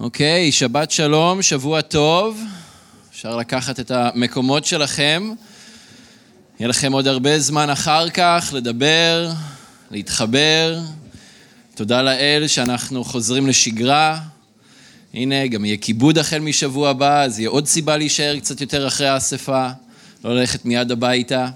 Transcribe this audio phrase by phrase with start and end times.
[0.00, 2.40] אוקיי, שבת שלום, שבוע טוב.
[3.12, 5.34] אפשר לקחת את המקומות שלכם.
[6.60, 9.30] יהיה לכם עוד הרבה זמן אחר כך לדבר,
[9.90, 10.78] להתחבר.
[11.74, 14.20] תודה לאל שאנחנו חוזרים לשגרה.
[15.14, 19.08] הנה, גם יהיה כיבוד החל משבוע הבא, אז יהיה עוד סיבה להישאר קצת יותר אחרי
[19.08, 19.68] האספה,
[20.24, 21.48] לא ללכת מיד הביתה.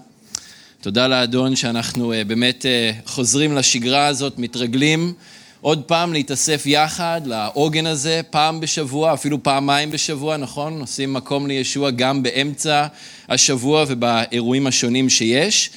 [0.80, 5.14] תודה לאדון שאנחנו אה, באמת אה, חוזרים לשגרה הזאת, מתרגלים.
[5.60, 10.80] עוד פעם להתאסף יחד לעוגן הזה, פעם בשבוע, אפילו פעמיים בשבוע, נכון?
[10.80, 12.86] עושים מקום לישוע גם באמצע
[13.28, 15.70] השבוע ובאירועים השונים שיש.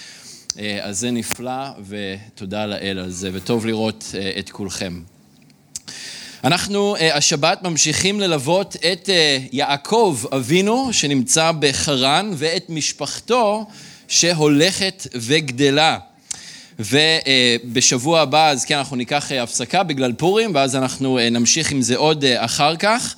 [0.59, 5.01] אה, אז זה נפלא, ותודה לאל על זה, וטוב לראות אה, את כולכם.
[6.43, 9.09] אנחנו אה, השבת ממשיכים ללוות את
[9.51, 13.65] יעקב אבינו, שנמצא בחרן, ואת משפחתו
[14.07, 15.97] שהולכת וגדלה.
[16.85, 21.81] ובשבוע הבא, אז כן, אנחנו ניקח אה, הפסקה בגלל פורים, ואז אנחנו אה, נמשיך עם
[21.81, 23.15] זה עוד אה, אחר כך.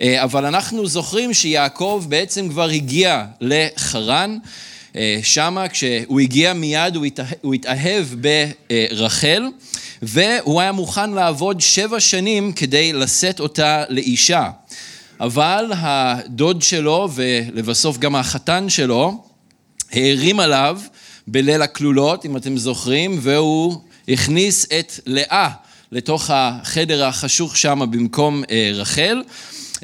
[0.00, 4.38] אבל אנחנו זוכרים שיעקב בעצם כבר הגיע לחרן.
[5.22, 6.96] שמה, כשהוא הגיע מיד,
[7.42, 9.42] הוא התאהב ברחל,
[10.02, 14.50] והוא היה מוכן לעבוד שבע שנים כדי לשאת אותה לאישה.
[15.20, 19.24] אבל הדוד שלו, ולבסוף גם החתן שלו,
[19.92, 20.80] הערים עליו
[21.26, 25.48] בליל הכלולות, אם אתם זוכרים, והוא הכניס את לאה
[25.92, 29.22] לתוך החדר החשוך שם במקום אה, רחל.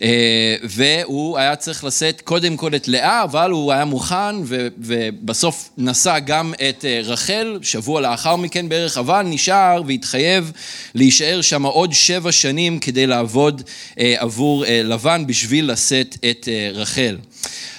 [0.03, 4.37] אה, והוא היה צריך לשאת קודם כל את לאה, אבל הוא היה מוכן
[4.79, 10.53] ובסוף נשא גם את אה, רחל, שבוע לאחר מכן בערך, אבל נשאר והתחייב
[10.95, 13.63] להישאר שם עוד שבע שנים כדי לעבוד
[13.97, 17.17] עבור לבן בשביל לשאת את רחל.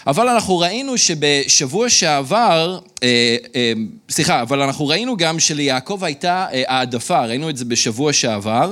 [0.07, 3.73] אבל אנחנו ראינו שבשבוע שעבר, אה, אה,
[4.09, 8.71] סליחה, אבל אנחנו ראינו גם שליעקב הייתה אה, העדפה, ראינו את זה בשבוע שעבר.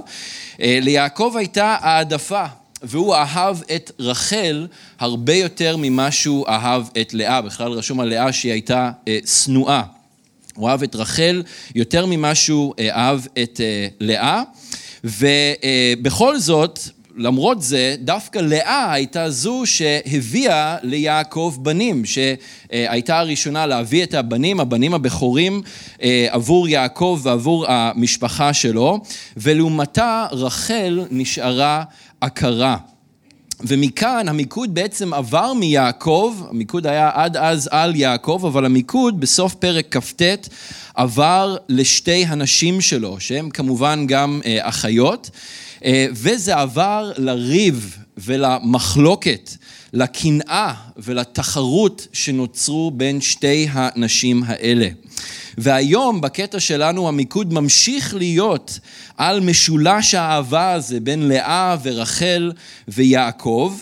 [0.59, 2.45] ליעקב הייתה העדפה,
[2.83, 4.67] והוא אהב את רחל
[4.99, 7.41] הרבה יותר ממה שהוא אהב את לאה.
[7.41, 8.91] בכלל רשום על לאה שהיא הייתה
[9.25, 9.83] שנואה.
[10.55, 11.43] הוא אהב את רחל
[11.75, 13.61] יותר ממה שהוא אהב את
[13.99, 14.41] לאה.
[15.03, 16.79] ובכל זאת,
[17.17, 24.93] למרות זה, דווקא לאה הייתה זו שהביאה ליעקב בנים, שהייתה הראשונה להביא את הבנים, הבנים
[24.93, 25.61] הבכורים,
[26.03, 28.99] אה, עבור יעקב ועבור המשפחה שלו,
[29.37, 31.83] ולעומתה רחל נשארה
[32.21, 32.77] עקרה.
[33.61, 39.97] ומכאן המיקוד בעצם עבר מיעקב, המיקוד היה עד אז על יעקב, אבל המיקוד בסוף פרק
[39.97, 40.21] כ"ט
[40.95, 45.29] עבר לשתי הנשים שלו, שהן כמובן גם אה, אחיות.
[45.85, 49.51] אה, וזה עבר לריב ולמחלוקת,
[49.93, 54.87] לקנאה ולתחרות שנוצרו בין שתי הנשים האלה.
[55.57, 58.79] והיום בקטע שלנו המיקוד ממשיך להיות
[59.17, 62.51] על משולש האהבה הזה בין לאה ורחל
[62.87, 63.77] ויעקב,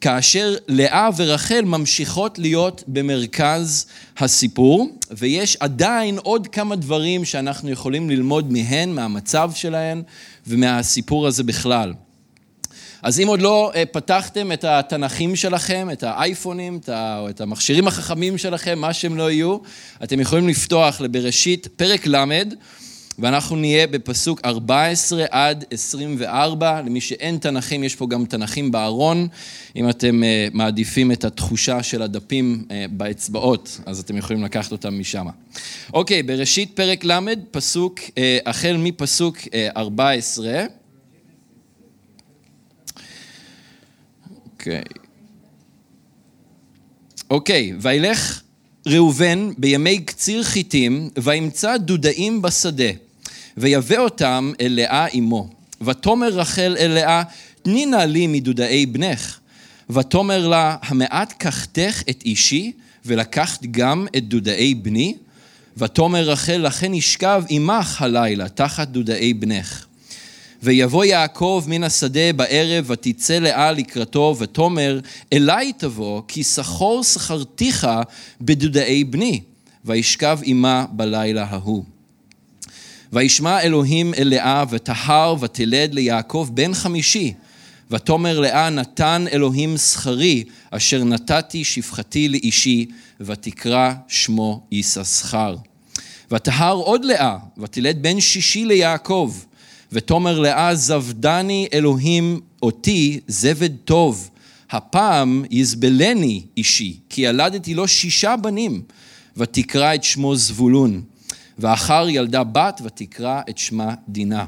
[0.00, 3.86] כאשר לאה ורחל ממשיכות להיות במרכז
[4.18, 10.02] הסיפור, ויש עדיין עוד כמה דברים שאנחנו יכולים ללמוד מהן, מהמצב שלהן
[10.46, 11.92] ומהסיפור הזה בכלל.
[13.02, 18.38] אז אם עוד לא אה, פתחתם את התנכים שלכם, את האייפונים, או את המכשירים החכמים
[18.38, 19.58] שלכם, מה שהם לא יהיו,
[20.04, 22.42] אתם יכולים לפתוח לבראשית פרק ל',
[23.18, 26.80] ואנחנו נהיה בפסוק 14 עד 24.
[26.80, 29.28] למי שאין תנכים, יש פה גם תנכים בארון.
[29.76, 35.00] אם אתם אה, מעדיפים את התחושה של הדפים אה, באצבעות, אז אתם יכולים לקחת אותם
[35.00, 35.26] משם.
[35.94, 37.18] אוקיי, בראשית פרק ל',
[37.50, 38.00] פסוק,
[38.46, 39.38] החל מפסוק
[39.76, 40.66] 14.
[44.60, 44.82] אוקיי.
[47.30, 48.42] אוקיי, וילך
[48.86, 52.90] ראובן בימי קציר חיטים, וימצא דודאים בשדה,
[53.56, 55.48] ויבא אותם אל לאה אמו.
[55.80, 57.22] ותאמר רחל אל לאה,
[57.62, 59.38] תני נא לי מדודאי בנך.
[59.90, 62.72] ותאמר לה, המעט קחתך את אישי,
[63.04, 65.14] ולקחת גם את דודאי בני?
[65.76, 69.86] ותאמר רחל, לכן ישכב עמך הלילה, תחת דודאי בנך.
[70.62, 75.00] ויבוא יעקב מן השדה בערב, ותצא לאה לקראתו, ותאמר,
[75.32, 77.88] אלי תבוא, כי שכור שכרתיך
[78.40, 79.40] בדודאי בני.
[79.84, 81.84] וישכב עמה בלילה ההוא.
[83.12, 87.32] וישמע אלוהים אל לאה, וטהר ותלד ליעקב בן חמישי.
[87.90, 92.86] ותאמר לאה, נתן אלוהים שכרי, אשר נתתי שפחתי לאישי,
[93.20, 95.56] ותקרא שמו יששכר.
[96.30, 99.34] ותהר עוד לאה, ותלד בן שישי ליעקב.
[99.92, 104.30] ותאמר לאה, זבדני אלוהים אותי זבד טוב.
[104.70, 108.82] הפעם יזבלני אישי, כי ילדתי לו שישה בנים,
[109.36, 111.02] ותקרא את שמו זבולון.
[111.58, 114.44] ואחר ילדה בת, ותקרא את שמה דינה.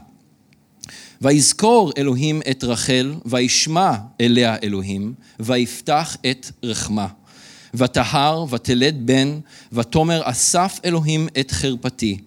[1.21, 7.07] ויזכור אלוהים את רחל, וישמע אליה אלוהים, ויפתח את רחמה.
[7.75, 9.39] ותהר, ותלד בן,
[9.73, 12.19] ותאמר אסף אלוהים את חרפתי,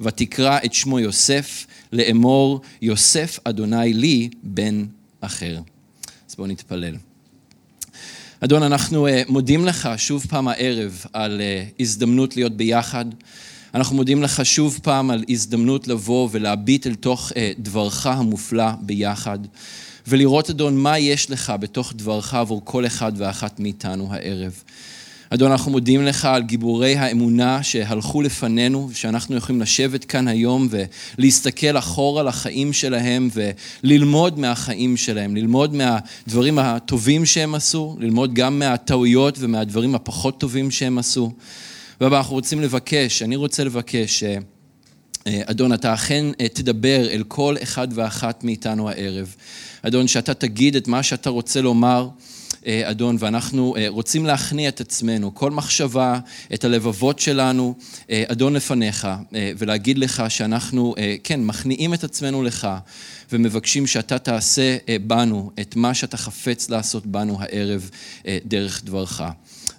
[0.00, 4.84] ותקרא את שמו יוסף, לאמור יוסף אדוני לי בן
[5.20, 5.60] אחר.
[6.30, 6.96] אז בואו נתפלל.
[8.40, 13.04] אדון, אנחנו אה, מודים לך שוב פעם הערב על אה, הזדמנות להיות ביחד.
[13.74, 19.38] אנחנו מודים לך שוב פעם על הזדמנות לבוא ולהביט אל תוך אה, דברך המופלא ביחד,
[20.06, 24.62] ולראות, אדון, מה יש לך בתוך דברך עבור כל אחד ואחת מאיתנו הערב.
[25.34, 30.68] אדון, אנחנו מודים לך על גיבורי האמונה שהלכו לפנינו, שאנחנו יכולים לשבת כאן היום
[31.18, 39.36] ולהסתכל אחורה לחיים שלהם וללמוד מהחיים שלהם, ללמוד מהדברים הטובים שהם עשו, ללמוד גם מהטעויות
[39.38, 41.32] ומהדברים הפחות טובים שהם עשו.
[42.00, 44.36] ואנחנו רוצים לבקש, אני רוצה לבקש, אה,
[45.26, 49.34] אדון, אתה אכן אה, תדבר אל כל אחד ואחת מאיתנו הערב.
[49.82, 52.08] אדון, שאתה תגיד את מה שאתה רוצה לומר.
[52.66, 56.18] אה, אדון, ואנחנו אה, רוצים להכניע את עצמנו, כל מחשבה,
[56.54, 57.74] את הלבבות שלנו,
[58.10, 59.08] אה, אדון לפניך,
[59.58, 60.94] ולהגיד לך שאנחנו,
[61.24, 62.68] כן, מכניעים את עצמנו לך,
[63.32, 64.76] ומבקשים שאתה תעשה
[65.06, 67.90] בנו את מה שאתה חפץ לעשות בנו הערב
[68.44, 69.22] דרך דברך.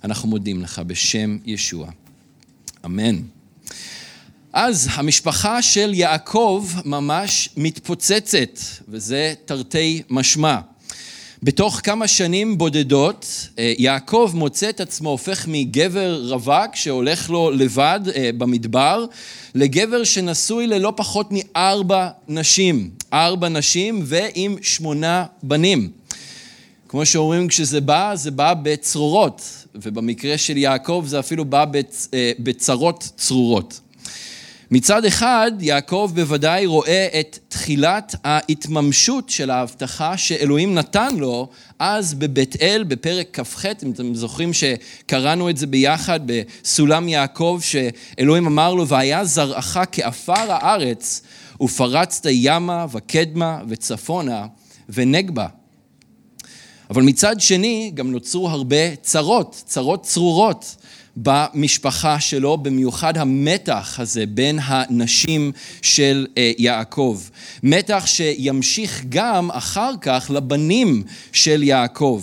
[0.03, 1.89] אנחנו מודים לך בשם ישוע.
[2.85, 3.21] אמן.
[4.53, 10.59] אז המשפחה של יעקב ממש מתפוצצת, וזה תרתי משמע.
[11.43, 17.99] בתוך כמה שנים בודדות, אה, יעקב מוצא את עצמו הופך מגבר רווק שהולך לו לבד
[18.15, 19.05] אה, במדבר,
[19.55, 22.89] לגבר שנשוי ללא פחות מארבע נשים.
[23.13, 25.89] ארבע נשים ועם שמונה בנים.
[26.87, 31.65] כמו שאומרים, כשזה בא, זה בא בצרורות, ובמקרה של יעקב זה אפילו בא
[32.13, 33.79] אה, בצרות צרורות.
[34.75, 41.49] מצד אחד, יעקב בוודאי רואה את תחילת ההתממשות של ההבטחה שאלוהים נתן לו
[41.79, 48.47] אז בבית אל בפרק כ"ח, אם אתם זוכרים שקראנו את זה ביחד בסולם יעקב, שאלוהים
[48.47, 51.21] אמר לו, והיה זרעך כעפר הארץ,
[51.61, 54.45] ופרצת ימה וקדמה וצפונה
[54.89, 55.47] ונגבה.
[56.89, 60.75] אבל מצד שני, גם נוצרו הרבה צרות, צרות צרורות.
[61.17, 65.51] במשפחה שלו, במיוחד המתח הזה בין הנשים
[65.81, 67.21] של אה, יעקב.
[67.63, 72.21] מתח שימשיך גם אחר כך לבנים של יעקב.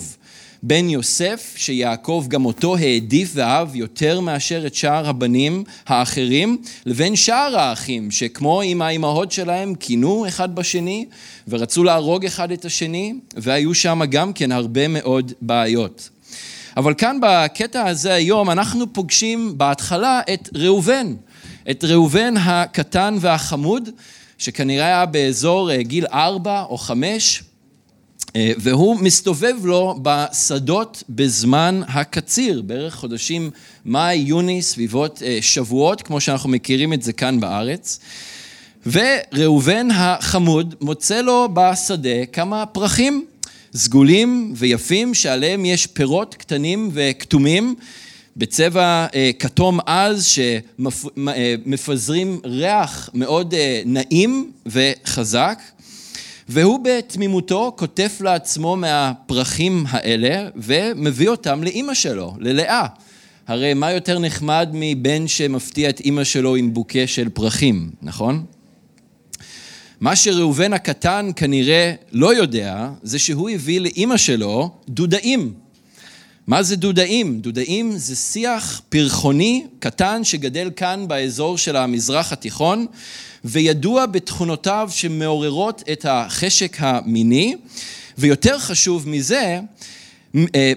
[0.63, 7.59] בן יוסף, שיעקב גם אותו העדיף ואהב יותר מאשר את שאר הבנים האחרים, לבין שאר
[7.59, 11.05] האחים, שכמו עם האימהות שלהם, כינו אחד בשני
[11.47, 16.09] ורצו להרוג אחד את השני, והיו שם גם כן הרבה מאוד בעיות.
[16.77, 21.13] אבל כאן בקטע הזה היום אנחנו פוגשים בהתחלה את ראובן,
[21.71, 23.89] את ראובן הקטן והחמוד,
[24.37, 27.43] שכנראה היה באזור אה, גיל ארבע או חמש,
[28.35, 33.49] אה, והוא מסתובב לו בשדות בזמן הקציר, בערך חודשים
[33.85, 37.99] מאי-יוני, סביבות אה, שבועות, כמו שאנחנו מכירים את זה כאן בארץ.
[38.85, 43.25] וראובן החמוד מוצא לו בשדה כמה פרחים.
[43.75, 47.75] סגולים ויפים שעליהם יש פירות קטנים וכתומים
[48.37, 50.25] בצבע אה, כתום עז
[51.17, 55.61] שמפזרים ריח מאוד אה, נעים וחזק
[56.49, 62.85] והוא בתמימותו כותב לעצמו מהפרחים האלה ומביא אותם לאימא שלו, ללאה.
[63.47, 68.45] הרי מה יותר נחמד מבן שמפתיע את אימא שלו עם בוקה של פרחים, נכון?
[70.01, 75.53] מה שראובן הקטן כנראה לא יודע, זה שהוא הביא לאימא שלו דודאים.
[76.47, 77.39] מה זה דודאים?
[77.39, 82.85] דודאים זה שיח פרחוני קטן שגדל כאן באזור של המזרח התיכון,
[83.45, 87.55] וידוע בתכונותיו שמעוררות את החשק המיני,
[88.17, 89.59] ויותר חשוב מזה,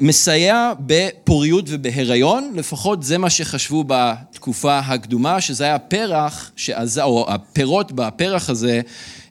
[0.00, 7.92] מסייע בפוריות ובהיריון, לפחות זה מה שחשבו בתקופה הקדומה, שזה היה פרח, שעזר, או הפירות
[7.92, 8.80] בפרח הזה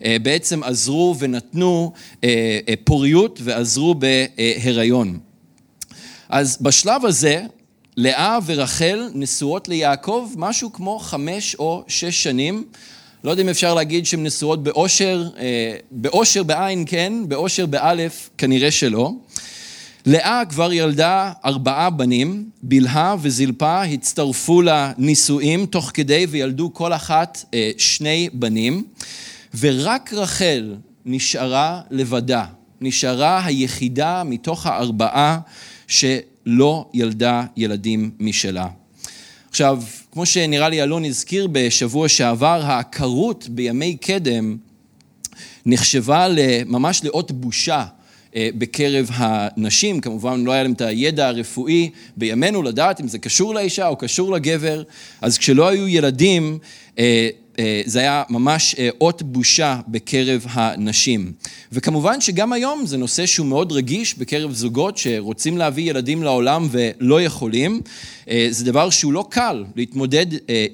[0.05, 5.19] אה, בעצם עזרו ונתנו אה, פוריות ועזרו בהיריון.
[6.29, 7.41] אז בשלב הזה,
[7.97, 12.63] לאה ורחל נשואות ליעקב משהו כמו חמש או שש שנים.
[13.23, 15.29] לא יודע אם אפשר להגיד שהן נשואות באושר,
[15.91, 19.11] באושר בעין כן, באושר באלף כנראה שלא.
[20.05, 27.71] לאה כבר ילדה ארבעה בנים, בלהה וזלפה הצטרפו לנישואים תוך כדי וילדו כל אחת אה,
[27.77, 28.83] שני בנים,
[29.59, 32.45] ורק רחל נשארה לבדה,
[32.81, 35.39] נשארה היחידה מתוך הארבעה
[35.87, 38.67] שלא ילדה ילדים משלה.
[39.49, 44.57] עכשיו, כמו שנראה לי אלון הזכיר בשבוע שעבר, העקרות בימי קדם
[45.65, 46.27] נחשבה
[46.65, 47.85] ממש לאות בושה
[48.35, 53.87] בקרב הנשים, כמובן לא היה להם את הידע הרפואי בימינו לדעת אם זה קשור לאישה
[53.87, 54.83] או קשור לגבר,
[55.21, 56.57] אז כשלא היו ילדים
[56.99, 57.29] אה, אה,
[57.85, 61.31] זה היה ממש אות בושה בקרב הנשים.
[61.71, 67.21] וכמובן שגם היום זה נושא שהוא מאוד רגיש בקרב זוגות שרוצים להביא ילדים לעולם ולא
[67.21, 67.81] יכולים.
[68.49, 70.25] זה דבר שהוא לא קל להתמודד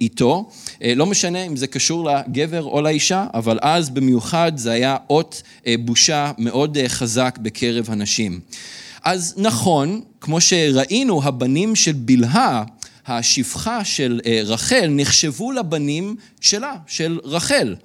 [0.01, 0.49] איתו,
[0.81, 5.41] לא משנה אם זה קשור לגבר או לאישה, אבל אז במיוחד זה היה אות
[5.79, 8.39] בושה מאוד חזק בקרב הנשים.
[9.03, 12.63] אז נכון, כמו שראינו, הבנים של בלהה,
[13.09, 17.75] השפחה של אה, רחל, נחשבו לבנים שלה, של רחל.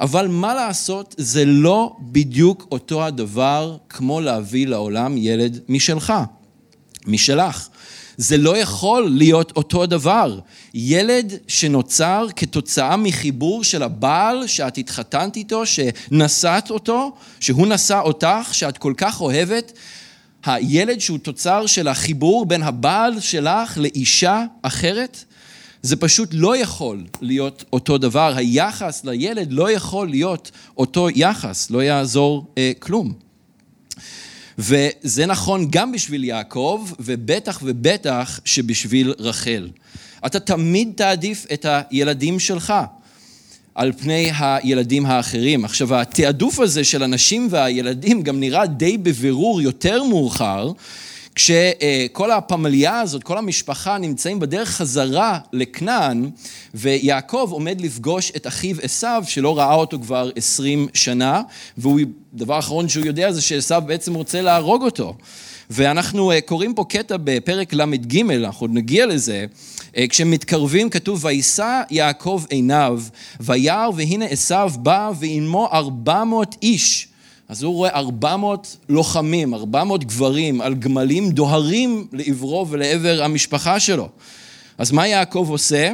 [0.00, 6.12] אבל מה לעשות, זה לא בדיוק אותו הדבר כמו להביא לעולם ילד משלך,
[7.06, 7.68] משלך.
[8.16, 10.38] זה לא יכול להיות אותו דבר.
[10.74, 18.78] ילד שנוצר כתוצאה מחיבור של הבעל שאת התחתנת איתו, שנשאת אותו, שהוא נשא אותך, שאת
[18.78, 19.72] כל כך אוהבת,
[20.44, 25.24] הילד שהוא תוצר של החיבור בין הבעל שלך לאישה אחרת,
[25.82, 28.36] זה פשוט לא יכול להיות אותו דבר.
[28.36, 33.12] היחס לילד לא יכול להיות אותו יחס, לא יעזור אה, כלום.
[34.58, 39.68] וזה נכון גם בשביל יעקב, ובטח ובטח שבשביל רחל.
[40.26, 42.72] אתה תמיד תעדיף את הילדים שלך.
[43.74, 45.64] על פני הילדים האחרים.
[45.64, 50.72] עכשיו, התעדוף הזה של הנשים והילדים גם נראה די בבירור יותר מאוחר,
[51.34, 56.30] כשכל הפמליה הזאת, כל המשפחה נמצאים בדרך חזרה לכנען,
[56.74, 61.42] ויעקב עומד לפגוש את אחיו עשיו, שלא ראה אותו כבר עשרים שנה,
[61.78, 65.14] והדבר האחרון שהוא יודע זה שעשיו בעצם רוצה להרוג אותו.
[65.70, 69.44] ואנחנו אה, קוראים פה קטע בפרק ל"ג, אנחנו עוד נגיע לזה, אה,
[70.08, 73.02] כשמתקרבים כתוב, וישא יעקב עיניו,
[73.40, 77.08] וירא והנה עשיו בא ועמו ארבע מאות איש.
[77.48, 83.80] אז הוא רואה ארבע מאות לוחמים, ארבע מאות גברים על גמלים דוהרים לעברו ולעבר המשפחה
[83.80, 84.08] שלו.
[84.78, 85.92] אז מה יעקב עושה?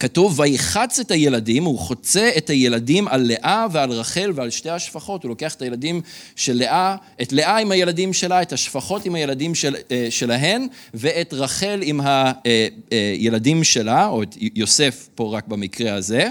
[0.00, 5.22] כתוב, ויחץ את הילדים, הוא חוצה את הילדים על לאה ועל רחל ועל שתי השפחות,
[5.22, 6.00] הוא לוקח את הילדים
[6.36, 11.34] של לאה, את לאה עם הילדים שלה, את השפחות עם הילדים של, אה, שלהן, ואת
[11.34, 12.00] רחל עם
[12.90, 16.28] הילדים שלה, או את יוסף פה רק במקרה הזה.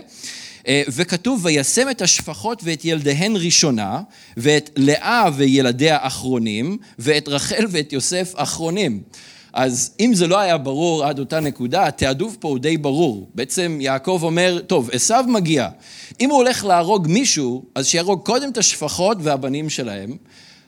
[0.68, 4.02] אה, וכתוב, וישם את השפחות ואת ילדיהן ראשונה,
[4.38, 9.02] ואת לאה וילדיה אחרונים, ואת רחל ואת יוסף אחרונים.
[9.56, 13.30] אז אם זה לא היה ברור עד אותה נקודה, התעדוף פה הוא די ברור.
[13.36, 15.70] בעצם יעקב אומר, טוב, עשו מגיע.
[16.20, 20.18] אם הוא הולך להרוג מישהו, אז שיהרוג קודם את השפחות והבנים שלהם,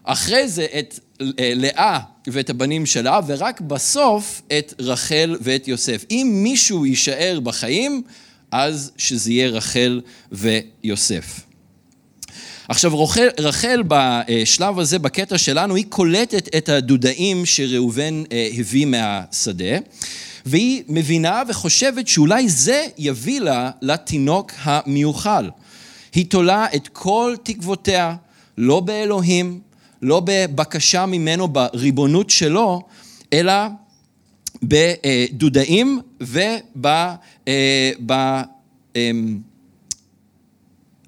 [0.03, 1.25] אחרי זה את אה,
[1.55, 6.05] לאה ואת הבנים שלה, ורק בסוף את רחל ואת יוסף.
[6.11, 8.01] אם מישהו יישאר בחיים,
[8.51, 10.01] אז שזה יהיה רחל
[10.31, 11.46] ויוסף.
[12.67, 19.77] עכשיו רחל, רחל בשלב הזה, בקטע שלנו, היא קולטת את הדודאים שראובן אה, הביא מהשדה,
[20.45, 25.49] והיא מבינה וחושבת שאולי זה יביא לה לתינוק המיוחל.
[26.13, 28.15] היא תולה את כל תקוותיה,
[28.57, 29.59] לא באלוהים,
[30.01, 32.81] לא בבקשה ממנו, בריבונות שלו,
[33.33, 33.53] אלא
[34.63, 36.39] בדודאים וב...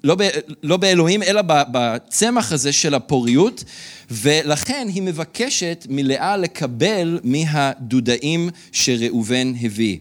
[0.04, 0.22] לא, ב,
[0.62, 3.64] לא באלוהים, אלא בצמח הזה של הפוריות,
[4.10, 9.98] ולכן היא מבקשת מלאה לקבל מהדודאים שראובן הביא.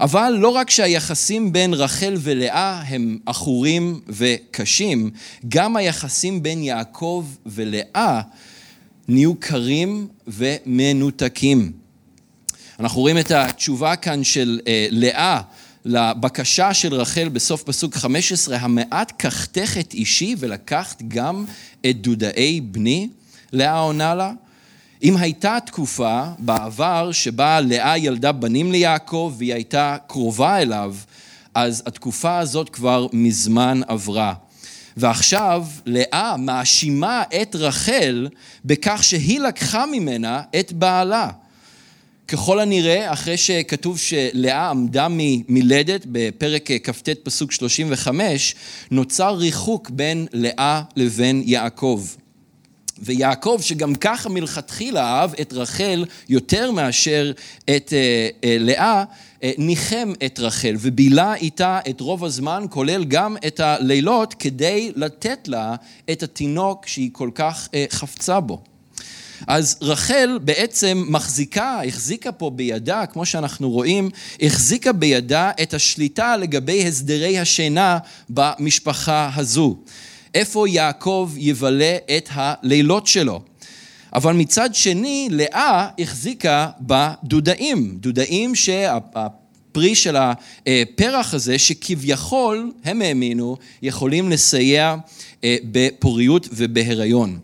[0.00, 5.10] אבל לא רק שהיחסים בין רחל ולאה הם עכורים וקשים,
[5.48, 8.20] גם היחסים בין יעקב ולאה
[9.08, 11.72] נהיו קרים ומנותקים.
[12.80, 15.40] אנחנו רואים את התשובה כאן של אה, לאה
[15.88, 21.44] לבקשה של רחל בסוף פסוק 15, המעט קחתך את אישי ולקחת גם
[21.86, 23.08] את דודאי בני?
[23.52, 24.32] לאה עונה לה.
[25.02, 30.94] אם הייתה תקופה בעבר שבה לאה ילדה בנים ליעקב והיא הייתה קרובה אליו,
[31.54, 34.34] אז התקופה הזאת כבר מזמן עברה.
[34.96, 38.28] ועכשיו לאה מאשימה את רחל
[38.64, 41.30] בכך שהיא לקחה ממנה את בעלה.
[42.28, 45.06] ככל הנראה, אחרי שכתוב שלאה עמדה
[45.48, 48.54] מלדת בפרק כ"ט פסוק 35,
[48.90, 52.04] נוצר ריחוק בין לאה לבין יעקב.
[52.98, 57.32] ויעקב, שגם ככה מלכתחילה אהב את רחל יותר מאשר
[57.64, 59.04] את אה, אה, לאה,
[59.42, 65.48] אה, ניחם את רחל ובילה איתה את רוב הזמן, כולל גם את הלילות, כדי לתת
[65.48, 65.74] לה
[66.10, 68.62] את התינוק שהיא כל כך אה, חפצה בו.
[69.46, 74.10] אז רחל בעצם מחזיקה, החזיקה פה בידה, כמו שאנחנו רואים,
[74.42, 77.98] החזיקה בידה את השליטה לגבי הסדרי השינה
[78.30, 79.76] במשפחה הזו.
[80.34, 83.42] איפה יעקב יבלה את הלילות שלו.
[84.14, 94.30] אבל מצד שני, לאה החזיקה בדודאים, דודאים שהפרי של הפרח הזה, שכביכול, הם האמינו, יכולים
[94.30, 94.96] לסייע
[95.44, 97.38] אה, בפוריות ובהיריון.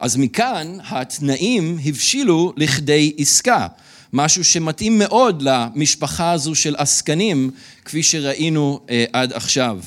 [0.00, 3.66] אז מכאן התנאים הבשילו לכדי עסקה,
[4.12, 7.50] משהו שמתאים מאוד למשפחה הזו של עסקנים,
[7.84, 9.80] כפי שראינו אה, עד עכשיו.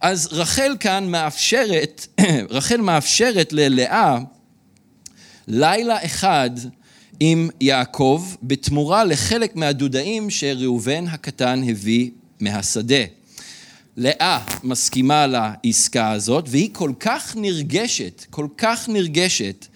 [0.00, 2.06] אז רחל כאן מאפשרת,
[2.50, 4.18] רחל מאפשרת ללאה
[5.48, 6.50] לילה אחד
[7.20, 13.04] עם יעקב בתמורה לחלק מהדודאים שראובן הקטן הביא מהשדה.
[14.02, 19.66] לאה מסכימה לעסקה הזאת, והיא כל כך נרגשת, כל כך נרגשת,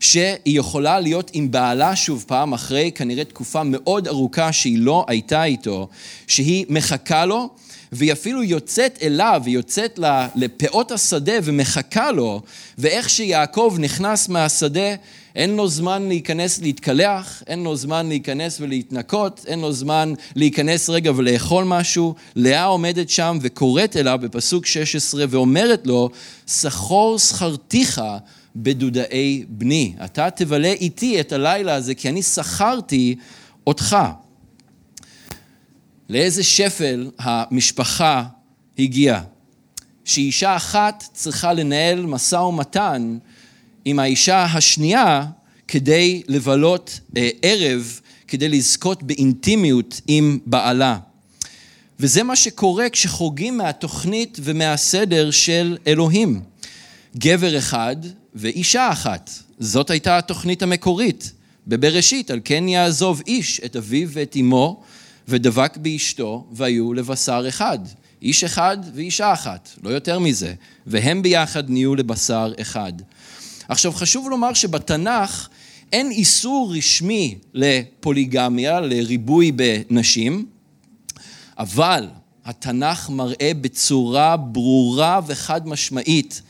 [0.00, 5.44] שהיא יכולה להיות עם בעלה שוב פעם אחרי כנראה תקופה מאוד ארוכה שהיא לא הייתה
[5.44, 5.88] איתו,
[6.26, 7.48] שהיא מחכה לו,
[7.92, 9.98] והיא אפילו יוצאת אליו, היא יוצאת
[10.34, 12.42] לפאות השדה ומחכה לו,
[12.78, 14.94] ואיך שיעקב נכנס מהשדה,
[15.38, 21.12] אין לו זמן להיכנס להתקלח, אין לו זמן להיכנס ולהתנקות, אין לו זמן להיכנס רגע
[21.16, 22.14] ולאכול משהו.
[22.36, 26.10] לאה עומדת שם וקוראת אליו בפסוק 16 ואומרת לו,
[26.48, 28.02] סחור שכרתיך
[28.56, 29.94] בדודאי בני.
[30.04, 33.16] אתה תבלה איתי את הלילה הזה כי אני שכרתי
[33.66, 33.96] אותך.
[36.08, 38.24] לאיזה שפל המשפחה
[38.78, 39.20] הגיעה.
[40.04, 43.18] שאישה אחת צריכה לנהל משא ומתן
[43.88, 45.26] עם האישה השנייה
[45.68, 50.98] כדי לבלות אה, ערב, כדי לזכות באינטימיות עם בעלה.
[52.00, 56.40] וזה מה שקורה כשחורגים מהתוכנית ומהסדר של אלוהים.
[57.16, 57.96] גבר אחד
[58.34, 59.30] ואישה אחת.
[59.58, 61.32] זאת הייתה התוכנית המקורית
[61.66, 64.82] בבראשית, על כן יעזוב איש את אביו ואת אמו
[65.28, 67.78] ודבק באשתו והיו לבשר אחד.
[68.22, 70.54] איש אחד ואישה אחת, לא יותר מזה,
[70.86, 72.92] והם ביחד נהיו לבשר אחד.
[73.68, 75.48] עכשיו חשוב לומר שבתנ"ך
[75.92, 80.46] אין איסור רשמי לפוליגמיה, לריבוי בנשים,
[81.58, 82.08] אבל
[82.44, 86.42] התנ"ך מראה בצורה ברורה וחד משמעית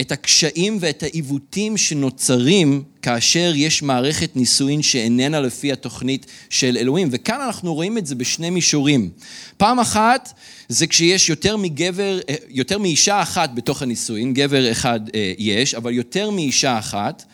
[0.00, 7.08] את הקשיים ואת העיוותים שנוצרים כאשר יש מערכת נישואין שאיננה לפי התוכנית של אלוהים.
[7.10, 9.10] וכאן אנחנו רואים את זה בשני מישורים.
[9.56, 10.32] פעם אחת
[10.68, 16.30] זה כשיש יותר מגבר, יותר מאישה אחת בתוך הנישואין, גבר אחד אה, יש, אבל יותר
[16.30, 17.24] מאישה אחת.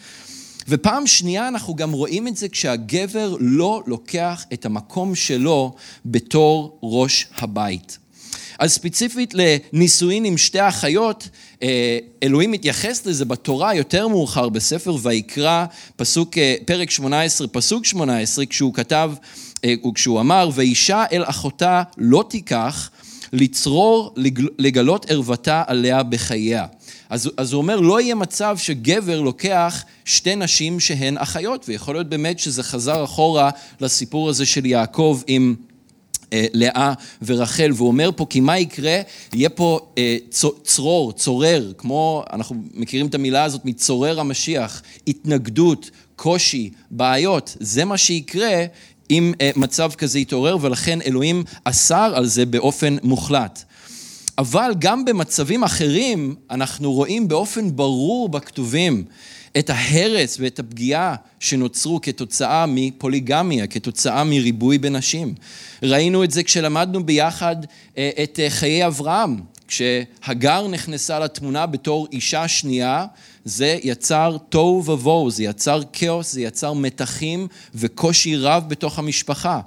[0.68, 5.75] ופעם שנייה אנחנו גם רואים את זה כשהגבר לא לוקח את המקום שלו
[6.07, 7.99] בתור ראש הבית.
[8.61, 11.29] אז ספציפית לנישואין עם שתי אחיות,
[11.62, 15.64] אה, אלוהים מתייחס לזה בתורה יותר מאוחר בספר ויקרא,
[15.96, 19.12] פסוק, אה, פרק 18, פסוק 18, כשהוא כתב,
[19.64, 22.90] אה, כשהוא אמר, ואישה אל אחותה לא תיקח,
[23.33, 24.14] לצרור,
[24.59, 26.66] לגלות ערוותה עליה בחייה.
[27.11, 32.09] אז, אז הוא אומר, לא יהיה מצב שגבר לוקח שתי נשים שהן אחיות, ויכול להיות
[32.09, 35.55] באמת שזה חזר אחורה לסיפור הזה של יעקב עם...
[36.33, 39.01] אה, לאה ורחל, והוא אומר פה, כי מה יקרה?
[39.33, 40.16] יהיה פה אה,
[40.64, 47.99] צרור, צורר, כמו, אנחנו מכירים את המילה הזאת מצורר המשיח, התנגדות, קושי, בעיות, זה מה
[47.99, 48.64] שיקרה
[49.11, 53.64] אם אה, מצב כזה יתעורר, ולכן אלוהים אסר על זה באופן מוחלט.
[54.38, 59.05] אבל גם במצבים אחרים אנחנו רואים באופן ברור בכתובים
[59.58, 65.34] את ההרס ואת הפגיעה שנוצרו כתוצאה מפוליגמיה, כתוצאה מריבוי בנשים.
[65.82, 67.56] ראינו את זה כשלמדנו ביחד
[67.98, 69.36] אה, את אה, חיי אברהם,
[69.68, 73.06] כשהגר נכנסה לתמונה בתור אישה שנייה,
[73.44, 79.60] זה יצר תוהו ובוהו, זה יצר כאוס, זה יצר מתחים וקושי רב בתוך המשפחה.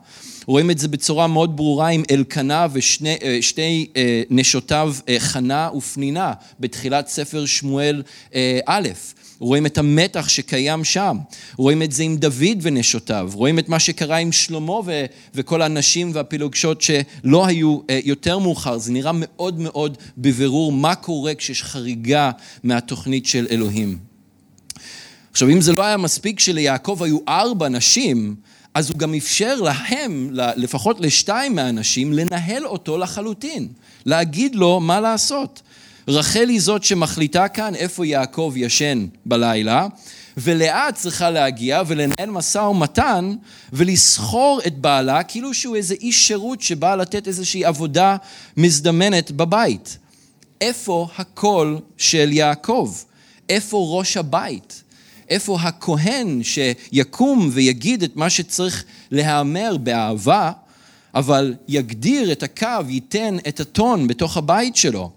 [0.46, 7.46] רואים את זה בצורה מאוד ברורה עם אלקנה ושתי אה, נשותיו חנה ופנינה בתחילת ספר
[7.46, 8.04] שמואל
[8.66, 8.90] א'.
[9.44, 11.18] רואים את המתח שקיים שם,
[11.58, 16.12] רואים את זה עם דוד ונשותיו, רואים את מה שקרה עם שלמה ו- וכל הנשים
[16.14, 22.32] והפילוגשות שלא היו uh, יותר מאוחר, זה נראה מאוד מאוד בבירור מה קורה כשיש חריגה
[22.64, 23.98] מהתוכנית של אלוהים.
[25.32, 28.36] עכשיו, אם זה לא היה מספיק שליעקב היו ארבע נשים,
[28.74, 33.68] אז הוא גם אפשר להם, לפחות לשתיים מהאנשים, לנהל אותו לחלוטין,
[34.06, 35.62] להגיד לו מה לעשות.
[36.08, 39.88] רחל היא זאת שמחליטה כאן איפה יעקב ישן בלילה,
[40.38, 43.36] ולאה צריכה להגיע ולנהל משא ומתן
[43.74, 48.18] ולסחור את בעלה כאילו שהוא איזה איש שירות שבא לתת איזושהי עבודה
[48.58, 49.98] מזדמנת בבית.
[50.62, 52.94] איפה הקול של יעקב?
[53.50, 54.84] איפה ראש הבית?
[55.30, 60.52] איפה הכהן שיקום ויגיד את מה שצריך להיאמר באהבה,
[61.16, 65.12] אבל יגדיר את הקו, ייתן את הטון בתוך הבית שלו?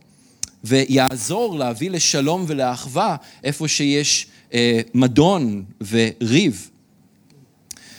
[0.65, 6.71] ויעזור להביא לשלום ולאחווה איפה שיש אה, מדון וריב.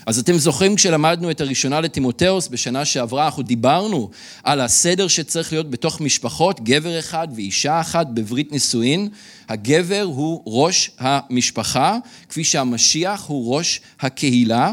[0.07, 4.09] אז אתם זוכרים כשלמדנו את הראשונה לטימותאוס בשנה שעברה, אנחנו דיברנו
[4.43, 9.09] על הסדר שצריך להיות בתוך משפחות, גבר אחד ואישה אחת בברית נישואין.
[9.49, 11.97] הגבר הוא ראש המשפחה,
[12.29, 14.71] כפי שהמשיח הוא ראש הקהילה,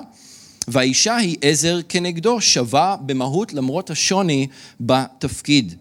[0.68, 4.46] והאישה היא עזר כנגדו, שווה במהות למרות השוני
[4.80, 5.74] בתפקיד.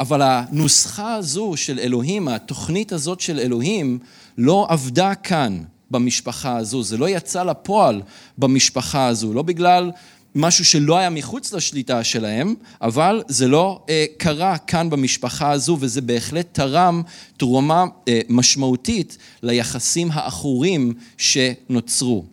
[0.00, 3.98] אבל הנוסחה הזו של אלוהים, התוכנית הזאת של אלוהים,
[4.38, 5.62] לא עבדה כאן.
[5.90, 8.02] במשפחה הזו, זה לא יצא לפועל
[8.38, 9.90] במשפחה הזו, לא בגלל
[10.34, 16.00] משהו שלא היה מחוץ לשליטה שלהם, אבל זה לא אה, קרה כאן במשפחה הזו, וזה
[16.00, 17.02] בהחלט תרם
[17.36, 22.24] תרומה אה, משמעותית ליחסים העכורים שנוצרו.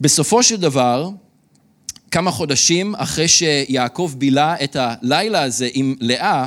[0.00, 1.10] בסופו של דבר,
[2.16, 6.46] כמה חודשים אחרי שיעקב בילה את הלילה הזה עם לאה,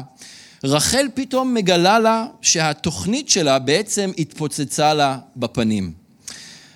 [0.63, 5.91] רחל פתאום מגלה לה שהתוכנית שלה בעצם התפוצצה לה בפנים.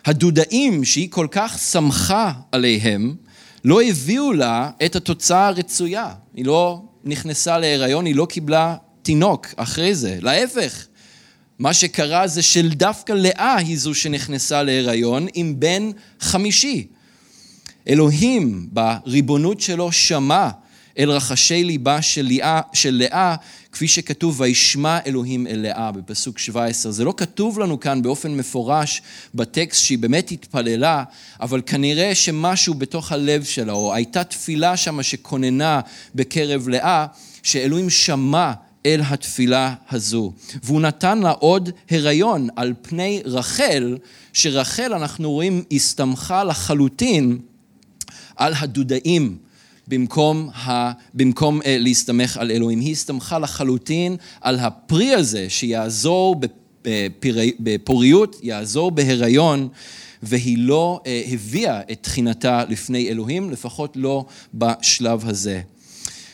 [0.06, 3.16] הדודאים שהיא כל כך שמחה עליהם,
[3.66, 6.14] לא הביאו לה את התוצאה הרצויה.
[6.34, 10.18] היא לא נכנסה להיריון, היא לא קיבלה תינוק אחרי זה.
[10.22, 10.88] להפך,
[11.60, 16.88] מה שקרה זה שדווקא לאה היא זו שנכנסה להיריון עם בן חמישי.
[17.88, 20.50] אלוהים בריבונות שלו שמע
[21.00, 23.36] אל רחשי ליבה של לאה, של לאה
[23.72, 26.92] כפי שכתוב, וישמע אלוהים אל לאה בפסוק 17.
[26.92, 29.02] זה לא כתוב לנו כאן באופן מפורש
[29.36, 31.04] בטקסט שהיא באמת התפללה,
[31.42, 35.82] אבל כנראה שמשהו בתוך הלב שלה, או הייתה תפילה שמה שכוננה
[36.16, 37.06] בקרב לאה,
[37.44, 38.52] שאלוהים שמע
[38.86, 40.34] אל התפילה הזו.
[40.64, 43.98] והוא נתן לה עוד הריון על פני רחל,
[44.34, 47.40] שרחל, אנחנו רואים, הסתמכה לחלוטין
[48.36, 49.38] על הדודאים.
[49.88, 52.80] במקום, ה, במקום uh, להסתמך על אלוהים.
[52.80, 56.36] היא הסתמכה לחלוטין על הפרי הזה שיעזור
[56.82, 59.68] בפרי, בפוריות, יעזור בהיריון,
[60.24, 65.62] והיא לא uh, הביאה את תחינתה לפני אלוהים, לפחות לא בשלב הזה.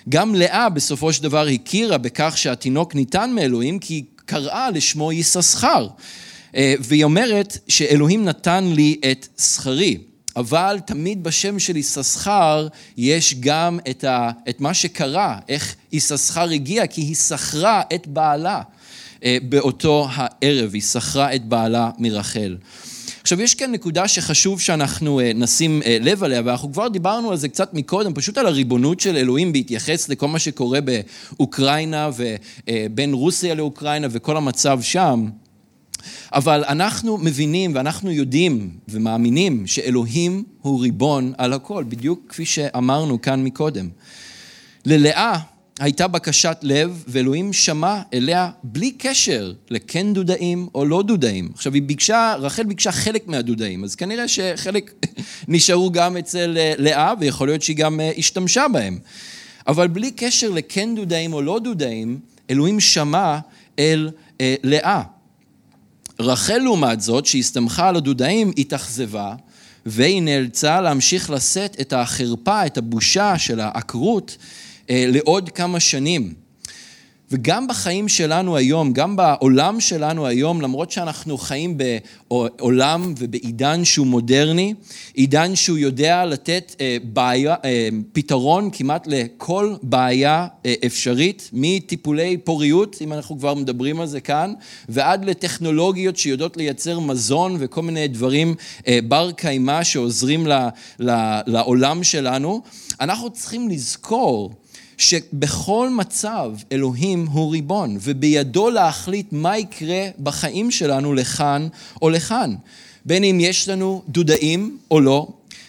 [0.10, 5.88] גם לאה בסופו של דבר הכירה בכך שהתינוק ניתן מאלוהים, כי היא קראה לשמו יששכר.
[6.56, 9.98] אה, והיא אומרת שאלוהים נתן לי את שכרי.
[10.40, 16.88] אבל תמיד בשם של יששכר יש גם את, ה, את מה שקרה, איך יששכר הגיע,
[16.88, 18.62] כי היא שכרה את בעלה
[19.24, 22.58] אה, באותו הערב, היא שכרה את בעלה מרחל.
[23.22, 27.38] עכשיו, יש כאן נקודה שחשוב שאנחנו אה, נשים אה, לב עליה, ואנחנו כבר דיברנו על
[27.38, 33.56] זה קצת מקודם, פשוט על הריבונות של אלוהים בהתייחס לכל מה שקורה באוקראינה ובין רוסיה
[33.56, 35.30] לאוקראינה וכל המצב שם.
[36.34, 43.44] אבל אנחנו מבינים ואנחנו יודעים ומאמינים שאלוהים הוא ריבון על הכל, בדיוק כפי שאמרנו כאן
[43.44, 43.90] מקודם.
[44.86, 45.40] ללאה
[45.80, 51.50] הייתה בקשת לב, ואלוהים שמע אליה בלי קשר לכן דודאים או לא דודאים.
[51.54, 55.06] עכשיו היא ביקשה, רחל ביקשה חלק מהדודאים, אז כנראה שחלק
[55.48, 59.00] נשארו גם אצל אה, לאה, ויכול להיות שהיא גם אה, השתמשה בהם.
[59.68, 63.40] אבל בלי קשר לכן דודאים או לא דודאים, אלוהים שמע
[63.80, 64.10] אל
[64.42, 65.02] אה, לאה.
[66.20, 69.36] רחל לעומת זאת, שהסתמכה על הדודאים, התאכזבה,
[69.86, 74.38] והיא נאלצה להמשיך לשאת את החרפה, את הבושה של העקרות,
[74.90, 76.34] אה, לעוד כמה שנים.
[77.32, 84.74] וגם בחיים שלנו היום, גם בעולם שלנו היום, למרות שאנחנו חיים בעולם ובעידן שהוא מודרני,
[85.14, 92.96] עידן שהוא יודע לתת אה, בעיה, אה, פתרון כמעט לכל בעיה אה, אפשרית, מטיפולי פוריות,
[93.02, 94.54] אם אנחנו כבר מדברים על זה כאן,
[94.90, 98.56] ועד לטכנולוגיות שיודעות לייצר מזון וכל מיני דברים
[99.08, 100.48] בר קיימא שעוזרים
[101.48, 102.62] לעולם שלנו,
[103.02, 104.54] אנחנו צריכים לזכור
[105.00, 111.68] שבכל מצב אלוהים הוא ריבון, ובידו להחליט מה יקרה בחיים שלנו לכאן
[112.02, 112.56] או לכאן.
[113.06, 115.28] בין אם יש לנו דודאים או לא,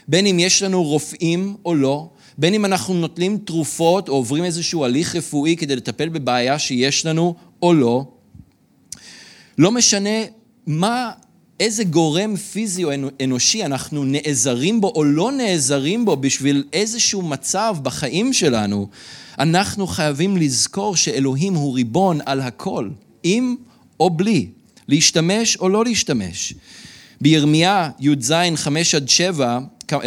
[0.09, 4.85] בין אם יש לנו רופאים או לא, בין אם אנחנו נוטלים תרופות או עוברים איזשהו
[4.85, 8.05] הליך רפואי כדי לטפל בבעיה שיש לנו או לא.
[9.59, 10.25] לא משנה
[10.67, 11.11] מה,
[11.61, 12.91] איזה גורם פיזי או
[13.25, 18.89] אנושי אנחנו נעזרים בו או לא נעזרים בו בשביל איזשהו מצב בחיים שלנו,
[19.39, 22.89] אנחנו חייבים לזכור שאלוהים הוא ריבון על הכל,
[23.23, 23.57] עם
[24.01, 24.47] או בלי,
[24.89, 26.55] להשתמש או לא להשתמש.
[27.21, 29.59] בירמיה י"ז 5 עד 7,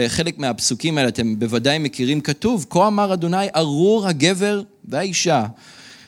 [0.08, 5.46] חלק מהפסוקים האלה אתם בוודאי מכירים, כתוב, כה אמר אדוני ארור הגבר והאישה,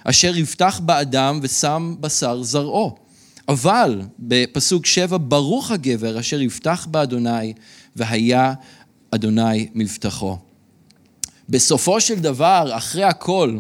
[0.04, 3.05] אשר יפתח באדם ושם בשר זרעו.
[3.48, 7.54] אבל בפסוק 7, ברוך הגבר אשר יפתח באדוני
[7.96, 8.54] והיה
[9.12, 10.38] אדוני מבטחו.
[11.50, 13.60] בסופו של דבר, אחרי הכל,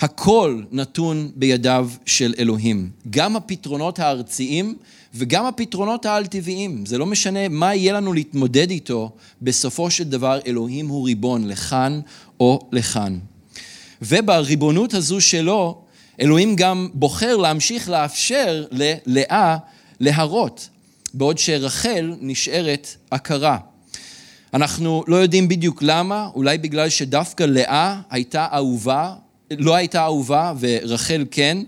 [0.00, 2.90] הכל נתון בידיו של אלוהים.
[3.10, 4.76] גם הפתרונות הארציים
[5.14, 6.86] וגם הפתרונות העל-טבעיים.
[6.86, 9.10] זה לא משנה מה יהיה לנו להתמודד איתו,
[9.42, 12.00] בסופו של דבר אלוהים הוא ריבון לכאן
[12.40, 13.18] או לכאן.
[14.02, 15.81] ובריבונות הזו שלו,
[16.22, 19.56] אלוהים גם בוחר להמשיך לאפשר ללאה
[20.00, 20.68] להרות,
[21.14, 23.58] בעוד שרחל נשארת עקרה.
[24.54, 29.14] אנחנו לא יודעים בדיוק למה, אולי בגלל שדווקא לאה הייתה אהובה,
[29.50, 31.58] לא הייתה אהובה ורחל כן,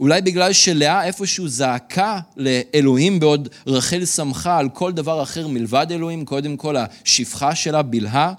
[0.00, 6.24] אולי בגלל שלאה איפשהו זעקה לאלוהים בעוד רחל שמחה על כל דבר אחר מלבד אלוהים,
[6.24, 8.32] קודם כל השפחה שלה בלהה,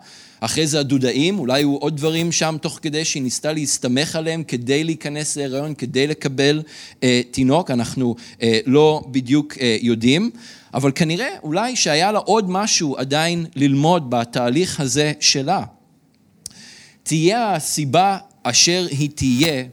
[0.45, 4.84] אחרי זה הדודאים, אולי היו עוד דברים שם תוך כדי שהיא ניסתה להסתמך עליהם כדי
[4.84, 6.62] להיכנס להיריון, כדי לקבל
[7.03, 10.31] אה, תינוק, אנחנו אה, לא בדיוק אה, יודעים,
[10.73, 15.63] אבל כנראה אולי שהיה לה עוד משהו עדיין ללמוד בתהליך הזה שלה.
[17.03, 19.63] תהיה הסיבה אשר היא תהיה,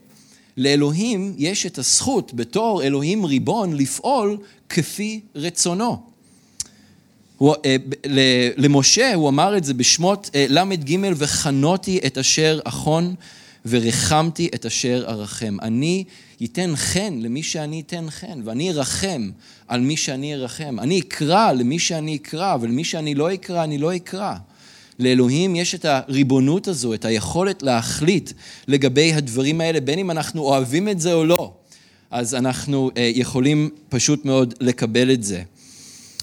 [0.57, 4.37] לאלוהים יש את הזכות בתור אלוהים ריבון לפעול
[4.69, 6.12] כפי רצונו.
[7.43, 7.77] הוא, אה,
[8.57, 13.15] למשה הוא אמר את זה בשמות אה, ל"ג וחנותי את אשר אחון
[13.67, 15.57] ורחמתי את אשר ארחם.
[15.63, 16.05] אני
[16.41, 19.31] ייתן חן למי שאני אתן חן, ואני ארחם
[19.69, 20.77] על מי שאני ארחם.
[20.81, 24.35] אני אקרא למי שאני אקרא, ולמי שאני לא אקרא, אני לא אקרא.
[24.99, 28.33] לאלוהים יש את הריבונות הזו, את היכולת להחליט
[28.69, 31.53] לגבי הדברים האלה, בין אם אנחנו אוהבים את זה או לא.
[32.11, 35.43] אז אנחנו אה, יכולים פשוט מאוד לקבל את זה.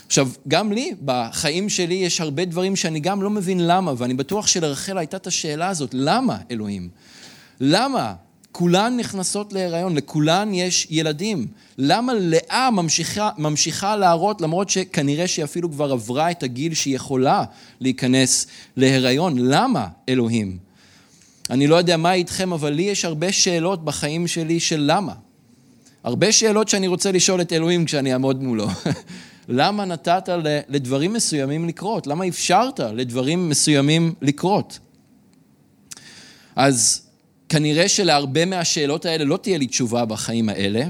[0.10, 4.48] עכשיו, גם לי, בחיים שלי, יש הרבה דברים שאני גם לא מבין למה, ואני בטוח
[4.48, 6.89] שלרחל הייתה את השאלה הזאת, למה, אלוהים?
[7.60, 8.13] למה
[8.52, 11.48] כולן נכנסות להיריון, לכולן יש ילדים?
[11.78, 17.43] למה לאה ממשיכה, ממשיכה להראות, למרות שכנראה שהיא אפילו כבר עברה את הגיל שהיא יכולה
[17.80, 19.38] להיכנס להיריון?
[19.38, 20.58] למה, אלוהים?
[21.50, 25.13] אני לא יודע מה איתכם, אבל לי יש הרבה שאלות בחיים שלי של למה.
[26.04, 28.67] הרבה שאלות שאני רוצה לשאול את אלוהים כשאני אעמוד מולו.
[29.51, 30.29] למה נתת
[30.69, 32.07] לדברים מסוימים לקרות?
[32.07, 34.79] למה אפשרת לדברים מסוימים לקרות?
[36.55, 37.01] אז
[37.49, 40.83] כנראה שלהרבה מהשאלות האלה לא תהיה לי תשובה בחיים האלה,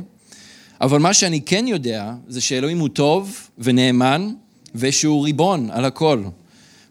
[0.82, 4.30] אבל מה שאני כן יודע זה שאלוהים הוא טוב ונאמן
[4.76, 6.24] ושהוא ריבון על הכל.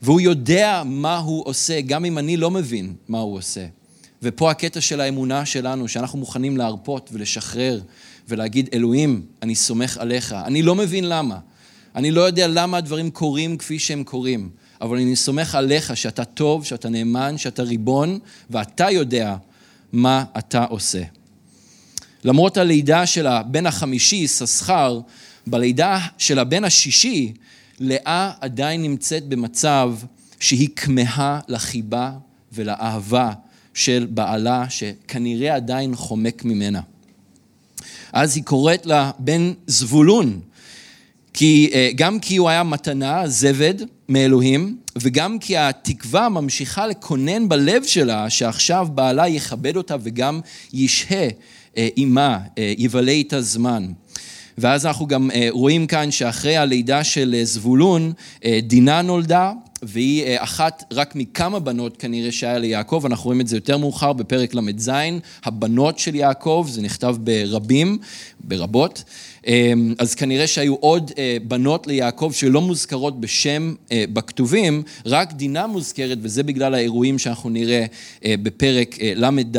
[0.03, 3.67] והוא יודע מה הוא עושה, גם אם אני לא מבין מה הוא עושה.
[4.23, 7.81] ופה הקטע של האמונה שלנו, שאנחנו מוכנים להרפות ולשחרר
[8.29, 10.33] ולהגיד, אלוהים, אני סומך עליך.
[10.33, 11.39] אני לא מבין למה,
[11.99, 16.65] אני לא יודע למה הדברים קורים כפי שהם קורים, אבל אני סומך עליך שאתה טוב,
[16.65, 18.19] שאתה נאמן, שאתה ריבון,
[18.51, 19.37] ואתה יודע
[19.93, 21.03] מה אתה עושה.
[22.25, 25.01] למרות הלידה של הבן החמישי, ססחר,
[25.47, 27.33] בלידה של הבן השישי,
[27.81, 29.95] לאה עדיין נמצאת במצב
[30.41, 32.13] שהיא כמהה לחיבה
[32.53, 33.33] ולאהבה
[33.75, 36.81] של בעלה, שכנראה עדיין חומק ממנה.
[38.13, 40.41] אז היא קוראת לה בן זבולון,
[41.39, 43.75] כי, אה, גם כי הוא היה מתנה, זבד,
[44.09, 50.41] מאלוהים, וגם כי התקווה ממשיכה לקונן בלב שלה שעכשיו בעלה יכבד אותה וגם
[50.73, 51.29] ישהה
[51.77, 53.87] אה, עימה, אה, יבלה איתה זמן.
[54.59, 58.13] ואז אנחנו גם רואים כאן שאחרי הלידה של זבולון,
[58.63, 63.79] דינה נולדה, והיא אחת רק מכמה בנות כנראה שהיה ליעקב, אנחנו רואים את זה יותר
[63.79, 64.91] מאוחר בפרק ל"ז,
[65.45, 67.99] הבנות של יעקב, זה נכתב ברבים,
[68.41, 69.05] ברבות.
[69.49, 75.67] אמ, אז כנראה שהיו עוד אה, בנות ליעקב שלא מוזכרות בשם אה, בכתובים, רק דינה
[75.67, 77.87] מוזכרת, וזה בגלל האירועים שאנחנו נראה
[78.25, 79.57] אה, בפרק ל"ד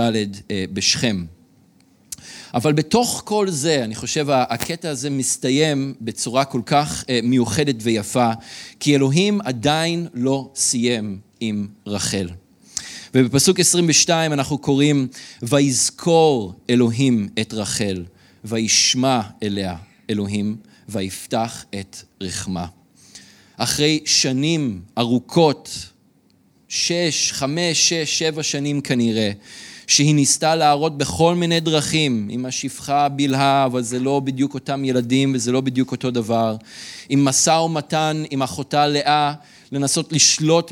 [0.74, 1.26] בשכם.
[2.54, 8.32] אבל בתוך כל זה, אני חושב הקטע הזה מסתיים בצורה כל כך מיוחדת ויפה,
[8.80, 12.30] כי אלוהים עדיין לא סיים עם רחל.
[13.14, 15.08] ובפסוק 22 אנחנו קוראים,
[15.42, 18.04] ויזכור אלוהים את רחל.
[18.46, 19.76] וישמע אליה
[20.10, 20.56] אלוהים,
[20.90, 22.66] ויפתח את רחמה.
[23.58, 25.90] אחרי שנים ארוכות,
[26.68, 29.32] שש, חמש, שש, שבע שנים כנראה,
[29.88, 35.32] שהיא ניסתה להראות בכל מיני דרכים, עם השפחה הבלהה, אבל זה לא בדיוק אותם ילדים
[35.36, 36.56] וזה לא בדיוק אותו דבר,
[37.10, 39.34] עם משא ומתן עם אחותה לאה,
[39.72, 40.72] לנסות לשלוט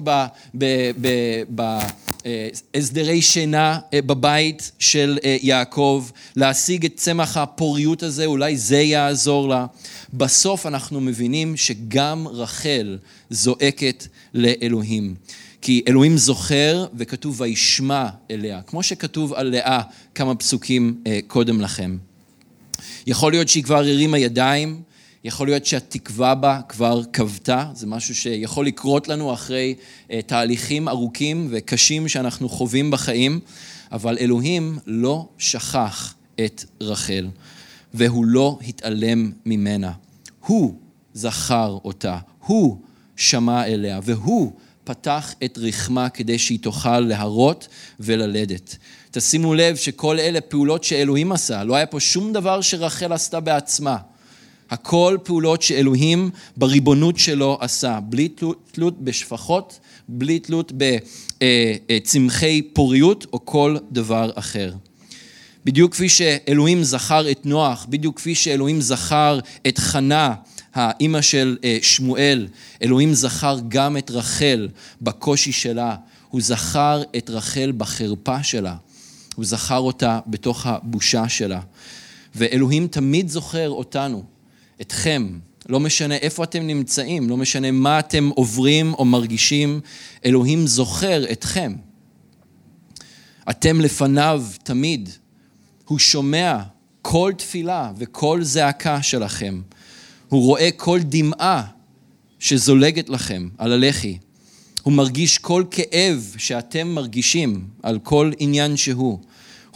[2.26, 9.50] בהסדרי שינה אה, בבית של אה, יעקב, להשיג את צמח הפוריות הזה, אולי זה יעזור
[9.50, 9.66] לה.
[10.14, 12.98] בסוף אנחנו מבינים שגם רחל
[13.30, 15.16] זועקת לאלוהים.
[15.62, 19.82] כי אלוהים זוכר וכתוב וישמע אליה, כמו שכתוב על לאה
[20.16, 21.98] כמה פסוקים אה, קודם לכם.
[23.08, 24.82] יכול להיות שהיא כבר הרימה ידיים,
[25.28, 29.76] יכול להיות שהתקווה בה כבר כבתה, זה משהו שיכול לקרות לנו אחרי
[30.12, 33.40] אה, תהליכים ארוכים וקשים שאנחנו חווים בחיים,
[33.92, 37.28] אבל אלוהים לא שכח את רחל,
[37.94, 39.92] והוא לא התעלם ממנה.
[40.46, 40.74] הוא
[41.14, 42.78] זכר אותה, הוא
[43.16, 44.52] שמע אליה, והוא
[44.84, 47.68] פתח את רחמה כדי שהיא תוכל להרות
[48.00, 48.78] וללדת.
[49.12, 53.98] תשימו לב שכל אלה פעולות שאלוהים עשה, לא היה פה שום דבר שרחל עשתה בעצמה.
[54.70, 58.30] הכל פעולות שאלוהים בריבונות שלו עשה, בלי
[58.72, 60.72] תלות בשפחות, בלי תלות
[61.88, 64.74] בצמחי פוריות או כל דבר אחר.
[65.66, 70.34] בדיוק כפי שאלוהים זכר את נוח, בדיוק כפי שאלוהים זכר את חנה,
[70.74, 72.48] האימא של אה, שמואל,
[72.82, 74.68] אלוהים זכר גם את רחל
[75.02, 75.96] בקושי שלה,
[76.30, 78.76] הוא זכר את רחל בחרפה שלה,
[79.36, 81.60] הוא זכר אותה בתוך הבושה שלה.
[82.36, 84.24] ואלוהים תמיד זוכר אותנו,
[84.82, 89.80] אתכם, לא משנה איפה אתם נמצאים, לא משנה מה אתם עוברים או מרגישים,
[90.26, 91.76] אלוהים זוכר אתכם.
[93.50, 95.10] אתם לפניו תמיד.
[95.86, 96.60] הוא שומע
[97.02, 99.62] כל תפילה וכל זעקה שלכם.
[100.30, 101.64] הוא רואה כל דמעה
[102.40, 104.18] שזולגת לכם על הלחי.
[104.84, 109.20] הוא מרגיש כל כאב שאתם מרגישים על כל עניין שהוא.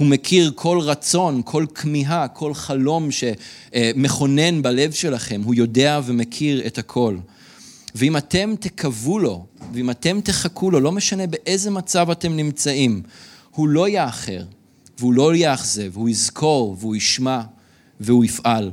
[0.02, 5.42] הוא מכיר כל רצון, כל כמיהה, כל חלום שמכונן בלב שלכם.
[5.46, 7.18] הוא יודע ומכיר את הכל.
[7.96, 13.02] ואם אתם תקוו לו, ואם אתם תחכו לו, לא משנה באיזה מצב אתם נמצאים,
[13.52, 14.44] הוא לא יאחר,
[15.00, 17.42] והוא לא יאכזב, הוא יזכור, והוא ישמע,
[18.00, 18.72] והוא יפעל.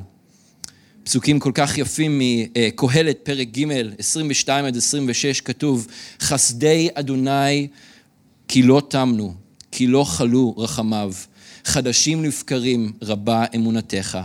[1.04, 3.64] פסוקים כל כך יפים מקהלת, פרק ג',
[3.98, 5.86] 22 עד 26, כתוב,
[6.20, 7.68] חסדי אדוני
[8.48, 9.47] כי לא תמנו,
[9.78, 11.12] כי לא חלו רחמיו,
[11.64, 14.18] חדשים לבקרים רבה אמונתך.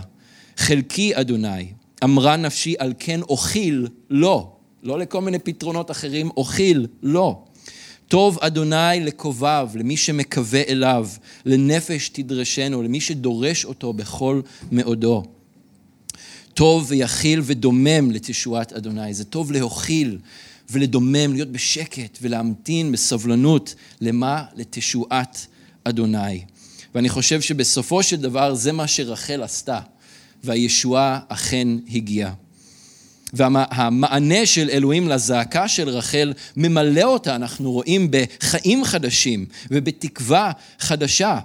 [0.56, 1.66] חלקי אדוני,
[2.04, 7.42] אמרה נפשי על כן אוכיל לא, לא לכל מיני פתרונות אחרים, אוכיל לא.
[8.08, 11.08] טוב אדוני לקובב, למי שמקווה אליו,
[11.46, 14.40] לנפש תדרשנו, למי שדורש אותו בכל
[14.72, 15.22] מאודו.
[16.54, 19.14] טוב ויכיל ודומם לתשועת אדוני.
[19.14, 20.18] זה טוב להוכיל
[20.70, 23.74] ולדומם, להיות בשקט ולהמתין בסבלנות.
[24.00, 24.44] למה?
[24.56, 25.46] לתשועת
[25.84, 26.44] אדוני.
[26.94, 29.80] ואני חושב שבסופו של דבר זה מה שרחל עשתה,
[30.44, 32.32] והישועה אכן הגיעה.
[33.32, 41.38] והמענה של אלוהים לזעקה של רחל ממלא אותה, אנחנו רואים, בחיים חדשים ובתקווה חדשה.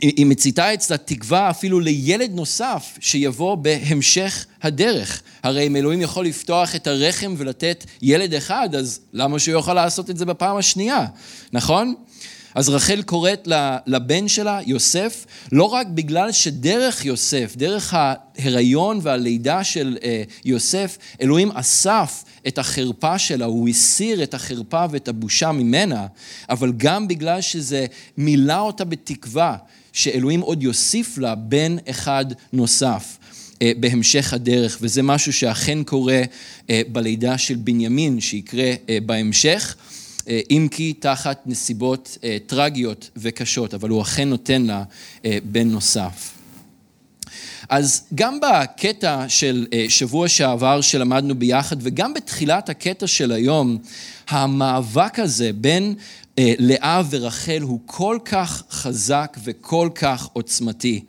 [0.00, 5.22] היא מציתה אצלה תקווה אפילו לילד נוסף שיבוא בהמשך הדרך.
[5.42, 10.10] הרי אם אלוהים יכול לפתוח את הרחם ולתת ילד אחד, אז למה שהוא יוכל לעשות
[10.10, 11.06] את זה בפעם השנייה,
[11.52, 11.94] נכון?
[12.56, 13.48] אז רחל קוראת
[13.86, 21.50] לבן שלה, יוסף, לא רק בגלל שדרך יוסף, דרך ההיריון והלידה של אה, יוסף, אלוהים
[21.50, 26.06] אסף את החרפה שלה, הוא הסיר את החרפה ואת הבושה ממנה,
[26.48, 29.56] אבל גם בגלל שזה מילא אותה בתקווה
[29.96, 33.18] שאלוהים עוד יוסיף לה בן אחד נוסף.
[33.62, 36.22] אה, בהמשך הדרך, וזה משהו שאכן קורה
[36.70, 38.72] אה, בלידה של בנימין, שיקרה
[39.06, 39.76] בהמשך.
[40.28, 44.84] אה, אם כי תחת נסיבות טרגיות וקשות, אבל הוא אכן נותן לה
[45.44, 46.35] בן נוסף.
[47.68, 53.78] אז גם בקטע של שבוע שעבר שלמדנו ביחד, וגם בתחילת הקטע של היום,
[54.28, 55.94] המאבק הזה בין
[56.38, 61.04] לאה ורחל הוא כל כך חזק וכל כך עוצמתי.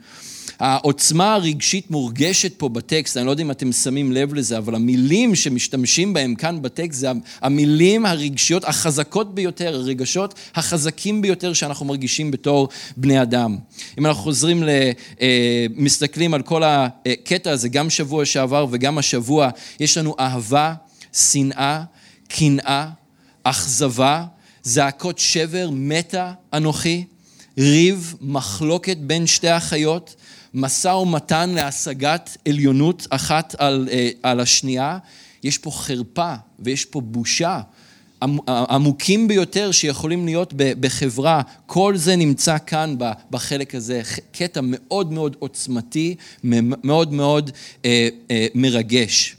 [0.60, 5.36] העוצמה הרגשית מורגשת פה בטקסט, אני לא יודע אם אתם שמים לב לזה, אבל המילים
[5.36, 12.70] שמשתמשים בהם כאן בטקסט זה המילים הרגשיות החזקות ביותר, הרגשות החזקים ביותר שאנחנו מרגישים בתור
[12.98, 13.58] בני אדם.
[14.00, 14.70] אם אנחנו חוזרים, ל,
[15.22, 20.74] אה, מסתכלים על כל הקטע הזה, גם שבוע שעבר וגם השבוע, יש לנו אהבה,
[21.14, 21.84] שנאה,
[22.28, 22.90] קנאה,
[23.44, 24.26] אכזבה,
[24.64, 27.04] זעקות שבר, מתה אנוכי,
[27.58, 30.16] ריב, מחלוקת בין שתי החיות,
[30.54, 34.98] משא ומתן להשגת עליונות אחת על, אה, על השנייה,
[35.44, 37.62] יש פה חרפה ויש פה בושה.
[38.48, 42.96] עמוקים ביותר שיכולים להיות בחברה, כל זה נמצא כאן
[43.32, 47.52] בחלק הזה, קטע מאוד מאוד עוצמתי, מאוד מאוד
[47.86, 49.36] אה, אה, מרגש.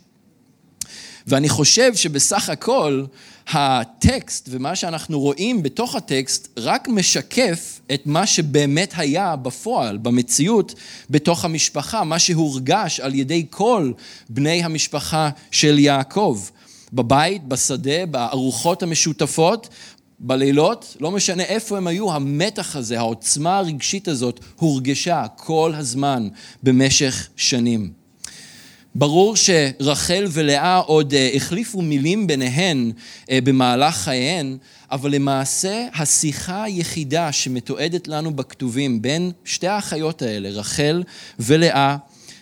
[1.26, 3.04] ואני חושב שבסך הכל
[3.52, 10.74] הטקסט ומה שאנחנו רואים בתוך הטקסט רק משקף את מה שבאמת היה בפועל, במציאות,
[11.10, 13.92] בתוך המשפחה, מה שהורגש על ידי כל
[14.28, 16.40] בני המשפחה של יעקב.
[16.92, 19.68] בבית, בשדה, בארוחות המשותפות,
[20.20, 26.28] בלילות, לא משנה איפה הם היו, המתח הזה, העוצמה הרגשית הזאת, הורגשה כל הזמן
[26.62, 27.97] במשך שנים.
[28.94, 32.92] ברור שרחל ולאה עוד אה, החליפו מילים ביניהן
[33.30, 34.56] אה, במהלך חייהן,
[34.90, 41.02] אבל למעשה השיחה היחידה שמתועדת לנו בכתובים בין שתי האחיות האלה, רחל
[41.38, 41.96] ולאה,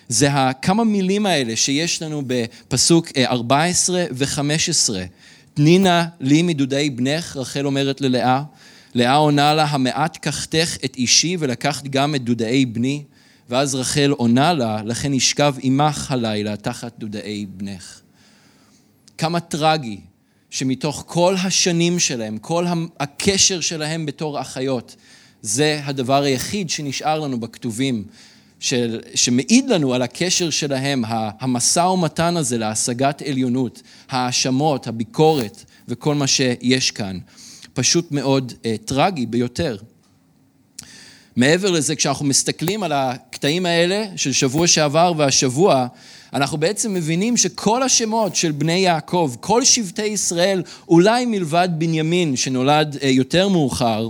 [0.09, 4.95] זה הכמה מילים האלה שיש לנו בפסוק 14 ו-15.
[5.55, 8.43] תני נא לי מדודי בנך, רחל אומרת ללאה.
[8.95, 13.03] לאה עונה לה, המעט קחתך את אישי ולקחת גם את דודאי בני.
[13.51, 18.01] ואז רחל עונה לה, לכן ישכב עמך הלילה תחת דודאי בנך.
[19.19, 20.01] כמה טרגי
[20.51, 22.67] שמתוך כל השנים שלהם, כל
[23.01, 24.97] הקשר שלהם בתור אחיות,
[25.43, 28.05] זה הדבר היחיד שנשאר לנו בכתובים,
[28.61, 31.05] של, שמעיד לנו על הקשר שלהם,
[31.41, 37.19] המשא ומתן הזה להשגת עליונות, ההאשמות, הביקורת וכל מה שיש כאן.
[37.75, 39.77] פשוט מאוד uh, טרגי ביותר.
[41.37, 45.87] מעבר לזה, כשאנחנו מסתכלים על הקטעים האלה של שבוע שעבר והשבוע,
[46.33, 52.97] אנחנו בעצם מבינים שכל השמות של בני יעקב, כל שבטי ישראל, אולי מלבד בנימין שנולד
[53.03, 54.09] אה, יותר מאוחר,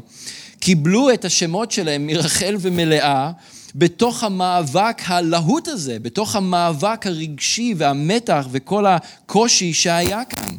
[0.60, 3.30] קיבלו את השמות שלהם מרחל ומלאה
[3.74, 10.54] בתוך המאבק הלהוט הזה, בתוך המאבק הרגשי והמתח וכל הקושי שהיה כאן.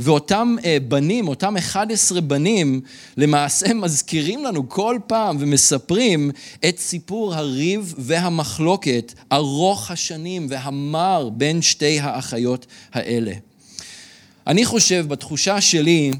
[0.00, 2.80] ואותם אה, בנים, אותם 11 בנים,
[3.16, 6.30] למעשה מזכירים לנו כל פעם ומספרים
[6.68, 13.32] את סיפור הריב והמחלוקת ארוך השנים והמר בין שתי האחיות האלה.
[14.46, 16.12] אני חושב, בתחושה שלי,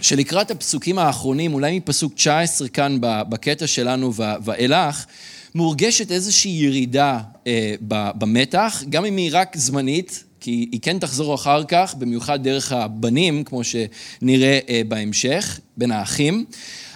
[0.00, 4.12] שלקראת הפסוקים האחרונים, אולי מפסוק 19 כאן בקטע שלנו
[4.44, 5.06] ואילך,
[5.54, 7.74] מורגשת איזושהי ירידה אה,
[8.18, 13.44] במתח, גם אם היא רק זמנית, כי היא כן תחזור אחר כך, במיוחד דרך הבנים,
[13.44, 16.44] כמו שנראה אה, בהמשך, בין האחים.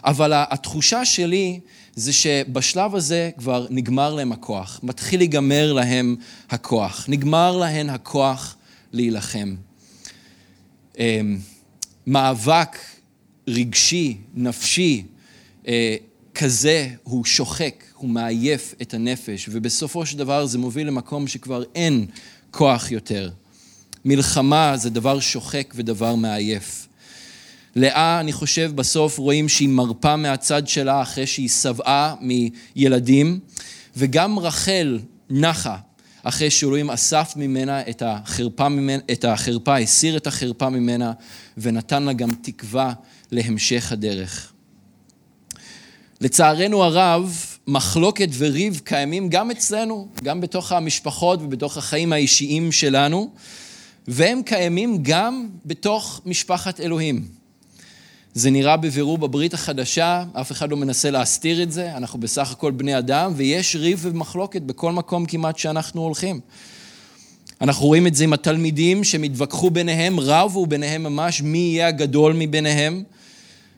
[0.04, 1.60] אבל התחושה שלי
[1.94, 6.16] זה שבשלב הזה כבר נגמר להם הכוח, מתחיל להיגמר להם
[6.50, 8.56] הכוח, נגמר להן הכוח
[8.92, 9.54] להילחם.
[10.98, 11.38] אמ,
[12.06, 12.78] מאבק
[13.48, 15.02] רגשי, נפשי,
[15.68, 15.96] אה,
[16.34, 22.06] כזה הוא שוחק, הוא מעייף את הנפש, ובסופו של דבר זה מוביל למקום שכבר אין
[22.56, 23.30] כוח יותר.
[24.04, 26.88] מלחמה זה דבר שוחק ודבר מעייף.
[27.76, 33.40] לאה, אני חושב, בסוף רואים שהיא מרפה מהצד שלה אחרי שהיא שבעה מילדים,
[33.96, 34.98] וגם רחל
[35.30, 35.76] נחה
[36.22, 41.12] אחרי שאלוהים אסף ממנה את החרפה, ממנה, את החרפה, הסיר את החרפה ממנה,
[41.58, 42.92] ונתן לה גם תקווה
[43.32, 44.52] להמשך הדרך.
[46.20, 53.30] לצערנו הרב, מחלוקת וריב קיימים גם אצלנו, גם בתוך המשפחות ובתוך החיים האישיים שלנו,
[54.08, 57.28] והם קיימים גם בתוך משפחת אלוהים.
[58.34, 62.70] זה נראה בבירור בברית החדשה, אף אחד לא מנסה להסתיר את זה, אנחנו בסך הכל
[62.70, 66.40] בני אדם, ויש ריב ומחלוקת בכל מקום כמעט שאנחנו הולכים.
[67.60, 73.02] אנחנו רואים את זה עם התלמידים שמתווכחו ביניהם, רבו ביניהם ממש מי יהיה הגדול מביניהם.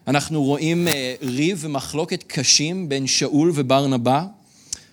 [0.08, 4.24] אנחנו רואים אה, ריב ומחלוקת קשים בין שאול וברנבא.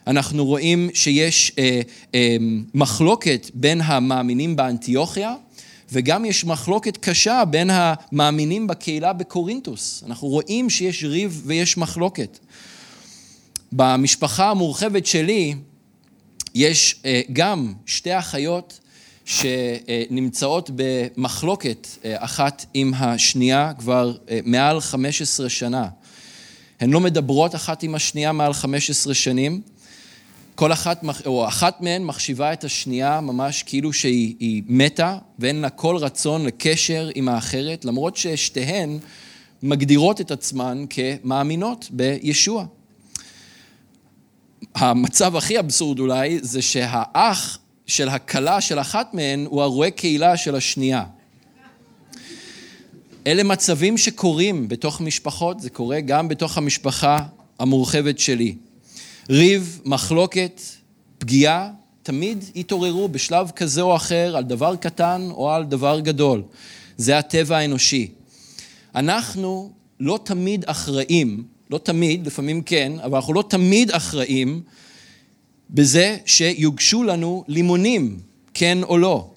[0.08, 1.82] אנחנו רואים שיש אה,
[2.16, 2.38] אה,
[2.74, 5.36] מחלוקת בין המאמינים באנטיוכיה,
[5.92, 10.04] וגם יש מחלוקת קשה בין המאמינים בקהילה בקורינטוס.
[10.08, 12.40] אנחנו רואים שיש ריב ויש מחלוקת.
[13.72, 15.56] במשפחה המורחבת שלי
[16.56, 17.02] יש
[17.34, 18.80] גם שתי אחיות
[19.26, 25.88] שנמצאות במחלוקת אה, אחת עם השנייה כבר אה, מעל 15 שנה.
[26.80, 29.62] הן לא מדברות אחת עם השנייה מעל 15 שנים.
[30.56, 35.98] כל אחת, או אחת מהן מחשיבה את השנייה ממש כאילו שהיא מתה ואין לה כל
[35.98, 39.00] רצון לקשר עם האחרת, למרות ששתיהן
[39.64, 42.66] מגדירות את עצמן כמאמינות בישוע.
[44.76, 50.56] המצב הכי אבסורד אולי זה שהאח של הכלה של אחת מהן הוא הרואה קהילה של
[50.56, 51.04] השנייה.
[53.28, 57.18] אלה מצבים שקורים בתוך משפחות, זה קורה גם בתוך המשפחה
[57.60, 58.56] המורחבת שלי.
[59.30, 60.62] ריב, מחלוקת,
[61.18, 61.72] פגיעה,
[62.04, 66.44] תמיד יתעוררו בשלב כזה או אחר על דבר קטן או על דבר גדול.
[66.98, 68.12] זה הטבע האנושי.
[68.96, 74.62] אנחנו לא תמיד אחראים, לא תמיד, לפעמים כן, אבל אנחנו לא תמיד אחראים
[75.70, 78.20] בזה שיוגשו לנו לימונים,
[78.54, 79.30] כן או לא.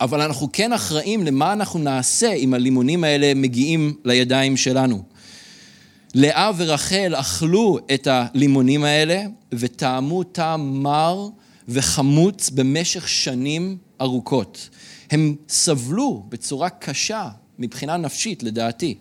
[0.00, 5.02] אבל אנחנו כן אחראים למה אנחנו נעשה אם הלימונים האלה מגיעים לידיים שלנו.
[6.14, 9.22] לאה ורחל אכלו את הלימונים האלה
[9.52, 11.28] וטעמו טעם מר
[11.68, 14.68] וחמוץ במשך שנים ארוכות.
[15.10, 17.28] הם סבלו בצורה קשה
[17.58, 18.94] מבחינה נפשית, לדעתי.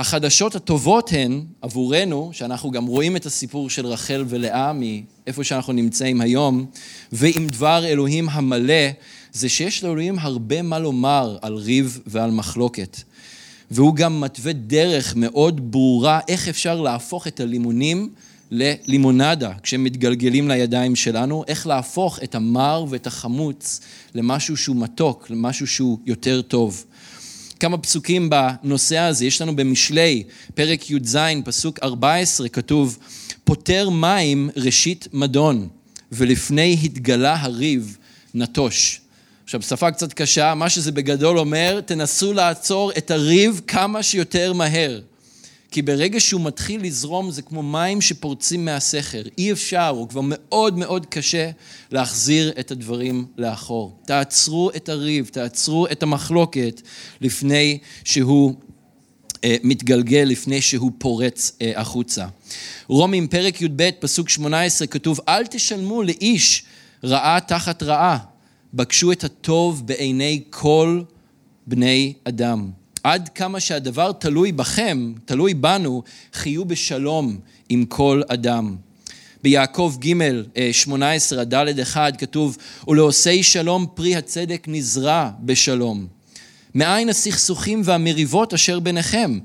[0.00, 6.20] החדשות הטובות הן עבורנו, שאנחנו גם רואים את הסיפור של רחל ולאה מאיפה שאנחנו נמצאים
[6.20, 6.66] היום,
[7.12, 8.88] ועם דבר אלוהים המלא,
[9.32, 12.96] זה שיש לאלוהים הרבה מה לומר על ריב ועל מחלוקת.
[13.70, 18.08] והוא גם מתווה דרך מאוד ברורה איך אפשר להפוך את הלימונים
[18.50, 23.80] ללימונדה, כשהם מתגלגלים לידיים שלנו, איך להפוך את המר ואת החמוץ
[24.14, 26.84] למשהו שהוא מתוק, למשהו שהוא יותר טוב.
[27.60, 30.22] כמה פסוקים בנושא הזה, יש לנו במשלי,
[30.54, 32.98] פרק י"ז, פסוק 14, כתוב,
[33.44, 35.68] פותר מים ראשית מדון,
[36.12, 37.96] ולפני התגלה הריב
[38.34, 39.00] נטוש.
[39.44, 45.00] עכשיו, שפה קצת קשה, מה שזה בגדול אומר, תנסו לעצור את הריב כמה שיותר מהר.
[45.70, 49.22] כי ברגע שהוא מתחיל לזרום זה כמו מים שפורצים מהסכר.
[49.38, 51.50] אי אפשר, הוא כבר מאוד מאוד קשה
[51.90, 53.96] להחזיר את הדברים לאחור.
[54.06, 56.82] תעצרו את הריב, תעצרו את המחלוקת
[57.20, 58.54] לפני שהוא
[59.44, 62.26] אה, מתגלגל, לפני שהוא פורץ אה, החוצה.
[62.88, 66.64] רומים פרק י"ב פסוק 18 כתוב אל תשלמו לאיש
[67.04, 68.18] רעה תחת רעה,
[68.74, 71.02] בקשו את הטוב בעיני כל
[71.66, 72.79] בני אדם.
[73.02, 77.38] עד כמה שהדבר תלוי בכם, תלוי בנו, חיו בשלום
[77.68, 78.76] עם כל אדם.
[79.42, 80.12] ביעקב ג'
[80.72, 82.56] 18 ד' 1 כתוב
[82.88, 86.06] ולעושי שלום פרי הצדק נזרע בשלום.
[86.74, 89.38] מאין הסכסוכים והמריבות אשר ביניכם?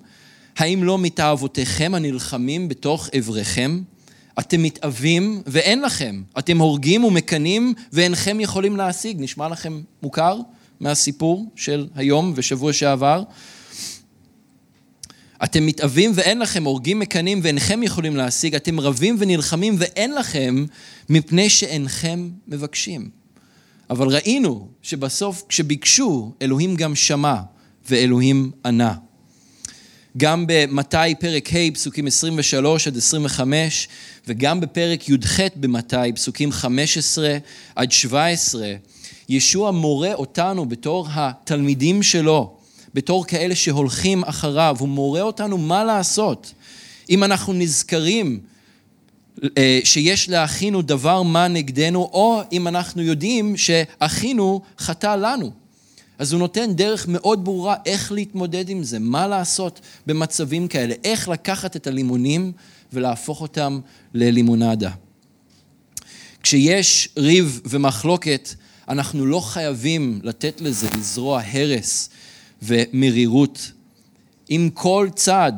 [0.57, 3.81] האם לא מתאוותיכם הנלחמים בתוך אבריכם?
[4.39, 9.17] אתם מתאווים ואין לכם, אתם הורגים ומקנאים ואינכם יכולים להשיג.
[9.19, 10.37] נשמע לכם מוכר?
[10.79, 13.23] מהסיפור של היום ושבוע שעבר.
[15.43, 20.65] אתם מתאווים ואין לכם, הורגים מקנאים ואינכם יכולים להשיג, אתם רבים ונלחמים ואין לכם,
[21.09, 23.09] מפני שאינכם מבקשים.
[23.89, 27.35] אבל ראינו שבסוף כשביקשו, אלוהים גם שמע
[27.89, 28.93] ואלוהים ענה.
[30.17, 33.87] גם במתי פרק ה' פסוקים 23 עד 25
[34.27, 37.37] וגם בפרק י"ח במתי פסוקים 15
[37.75, 38.73] עד 17
[39.29, 42.53] ישוע מורה אותנו בתור התלמידים שלו,
[42.93, 46.53] בתור כאלה שהולכים אחריו, הוא מורה אותנו מה לעשות.
[47.09, 48.39] אם אנחנו נזכרים
[49.57, 55.51] אה, שיש לאחינו דבר מה נגדנו, או אם אנחנו יודעים שאחינו חטא לנו.
[56.19, 61.29] אז הוא נותן דרך מאוד ברורה איך להתמודד עם זה, מה לעשות במצבים כאלה, איך
[61.29, 62.51] לקחת את הלימונים
[62.93, 63.79] ולהפוך אותם
[64.13, 64.91] ללימונדה.
[66.43, 68.49] כשיש ריב ומחלוקת,
[68.89, 72.09] אנחנו לא חייבים לתת לזה לזרוע הרס
[72.61, 73.71] ומרירות.
[74.49, 75.53] אם כל צד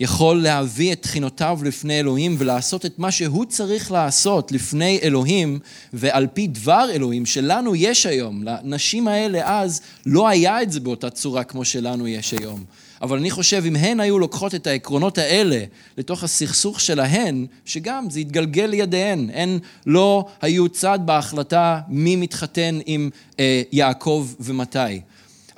[0.00, 5.58] יכול להביא את תחינותיו לפני אלוהים ולעשות את מה שהוא צריך לעשות לפני אלוהים
[5.92, 11.10] ועל פי דבר אלוהים שלנו יש היום, לנשים האלה אז לא היה את זה באותה
[11.10, 12.64] צורה כמו שלנו יש היום.
[13.02, 15.64] אבל אני חושב אם הן היו לוקחות את העקרונות האלה
[15.98, 23.10] לתוך הסכסוך שלהן, שגם זה יתגלגל לידיהן, הן לא היו צד בהחלטה מי מתחתן עם
[23.40, 25.00] אה, יעקב ומתי.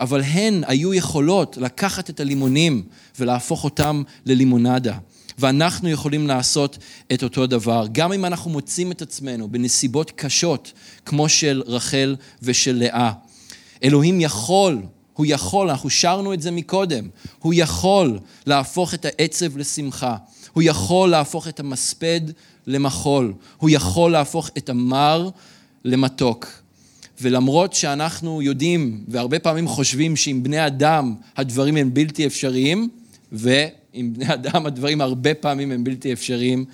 [0.00, 2.82] אבל הן היו יכולות לקחת את הלימונים
[3.18, 4.98] ולהפוך אותם ללימונדה.
[5.38, 6.78] ואנחנו יכולים לעשות
[7.12, 10.72] את אותו דבר, גם אם אנחנו מוצאים את עצמנו בנסיבות קשות,
[11.06, 13.12] כמו של רחל ושל לאה.
[13.84, 14.82] אלוהים יכול
[15.20, 17.08] הוא יכול, אנחנו שרנו את זה מקודם,
[17.38, 20.16] הוא יכול להפוך את העצב לשמחה,
[20.52, 22.20] הוא יכול להפוך את המספד
[22.66, 25.30] למחול, הוא יכול להפוך את המר
[25.84, 26.46] למתוק.
[27.20, 32.88] ולמרות שאנחנו יודעים והרבה פעמים חושבים שעם בני אדם הדברים הם בלתי אפשריים,
[33.32, 36.64] ועם בני אדם הדברים הרבה פעמים הם בלתי אפשריים,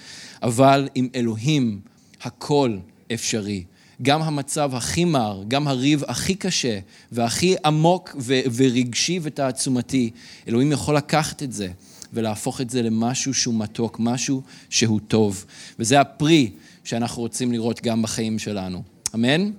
[0.42, 1.80] אבל עם אלוהים
[2.22, 2.76] הכל
[3.12, 3.64] אפשרי.
[4.02, 6.78] גם המצב הכי מר, גם הריב הכי קשה
[7.12, 10.10] והכי עמוק ו- ורגשי ותעצומתי,
[10.48, 11.68] אלוהים יכול לקחת את זה
[12.12, 15.44] ולהפוך את זה למשהו שהוא מתוק, משהו שהוא טוב.
[15.78, 16.50] וזה הפרי
[16.84, 18.82] שאנחנו רוצים לראות גם בחיים שלנו.
[19.14, 19.50] אמן?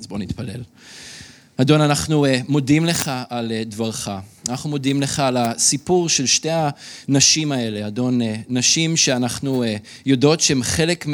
[0.00, 0.62] אז בואו נתפלל.
[1.56, 4.08] אדון, אנחנו אה, מודים לך על אה, דברך.
[4.48, 6.48] אנחנו מודים לך על הסיפור של שתי
[7.08, 9.64] הנשים האלה, אדון, אה, נשים שאנחנו
[10.06, 11.06] יודעות שהן חלק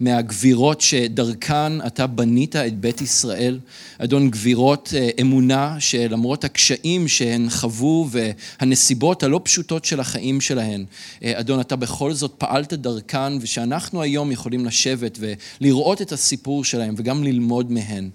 [0.00, 3.58] מהגבירות שדרכן אתה בנית את בית ישראל.
[3.98, 10.84] אדון, גבירות אמונה שלמרות הקשיים שהן חוו והנסיבות הלא פשוטות של החיים שלהן,
[11.24, 15.18] אדון, אתה בכל זאת פעלת דרכן ושאנחנו היום יכולים לשבת
[15.60, 18.10] ולראות את הסיפור שלהן וגם ללמוד מהן.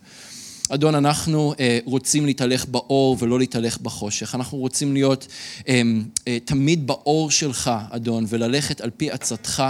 [0.69, 4.35] אדון, אנחנו אה, רוצים להתהלך באור ולא להתהלך בחושך.
[4.35, 5.27] אנחנו רוצים להיות
[5.67, 5.81] אה,
[6.27, 9.63] אה, תמיד באור שלך, אדון, וללכת על פי עצתך,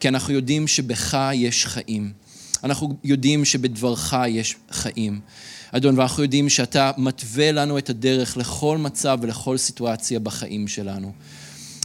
[0.00, 2.12] כי אנחנו יודעים שבך יש חיים.
[2.64, 5.20] אנחנו יודעים שבדברך יש חיים.
[5.72, 11.12] אדון, ואנחנו יודעים שאתה מתווה לנו את הדרך לכל מצב ולכל סיטואציה בחיים שלנו.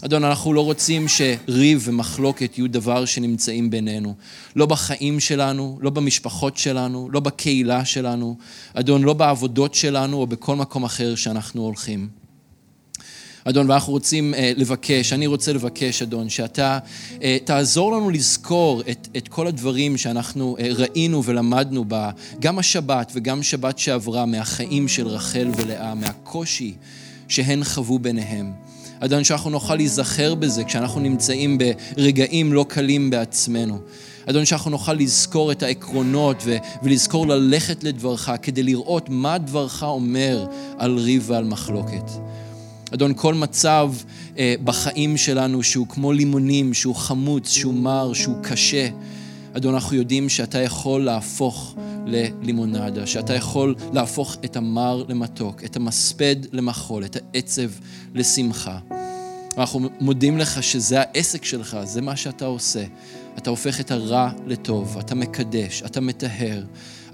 [0.06, 4.16] אדון, אנחנו לא רוצים שריב ומחלוקת יהיו דבר שנמצאים בינינו.
[4.56, 8.38] לא בחיים שלנו, לא במשפחות שלנו, לא בקהילה שלנו,
[8.74, 12.08] אדון, לא בעבודות שלנו או בכל מקום אחר שאנחנו הולכים.
[13.44, 16.80] אדון, ואנחנו רוצים אה, לבקש, אני רוצה לבקש, אדון, שאתה
[17.24, 23.12] אה, תעזור לנו לזכור את, את כל הדברים שאנחנו אה, ראינו ולמדנו בה, גם השבת
[23.16, 26.74] וגם שבת שעברה, מהחיים של רחל ולאה, מהקושי
[27.28, 28.69] שהן חוו ביניהם.
[29.00, 33.80] אדון, שאנחנו נוכל להיזכר בזה כשאנחנו נמצאים ברגעים לא קלים בעצמנו.
[34.26, 40.46] אדון, שאנחנו נוכל לזכור את העקרונות ו- ולזכור ללכת לדברך כדי לראות מה דברך אומר
[40.78, 42.12] על ריב ועל מחלוקת.
[42.94, 43.94] אדון, כל מצב
[44.38, 48.88] אה, בחיים שלנו שהוא כמו לימונים, שהוא חמוץ, שהוא מר, שהוא קשה,
[49.58, 51.76] אדון, אנחנו יודעים שאתה יכול להפוך
[52.06, 57.70] ללימונדה, שאתה יכול להפוך את המר למתוק, את המספד למחול, את העצב
[58.14, 58.80] לשמחה.
[59.58, 62.84] אנחנו מודים לך שזה העסק שלך, זה מה שאתה עושה.
[63.38, 66.64] אתה הופך את הרע לטוב, אתה מקדש, אתה מטהר,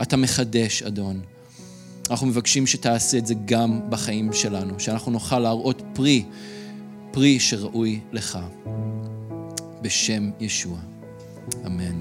[0.02, 1.22] אתה מחדש, אדון.
[2.10, 6.24] אנחנו מבקשים שתעשה את זה גם בחיים שלנו, שאנחנו נוכל להראות פרי,
[7.12, 8.40] פרי שראוי לך.
[9.82, 10.78] בשם ישוע.
[11.66, 11.94] אמן.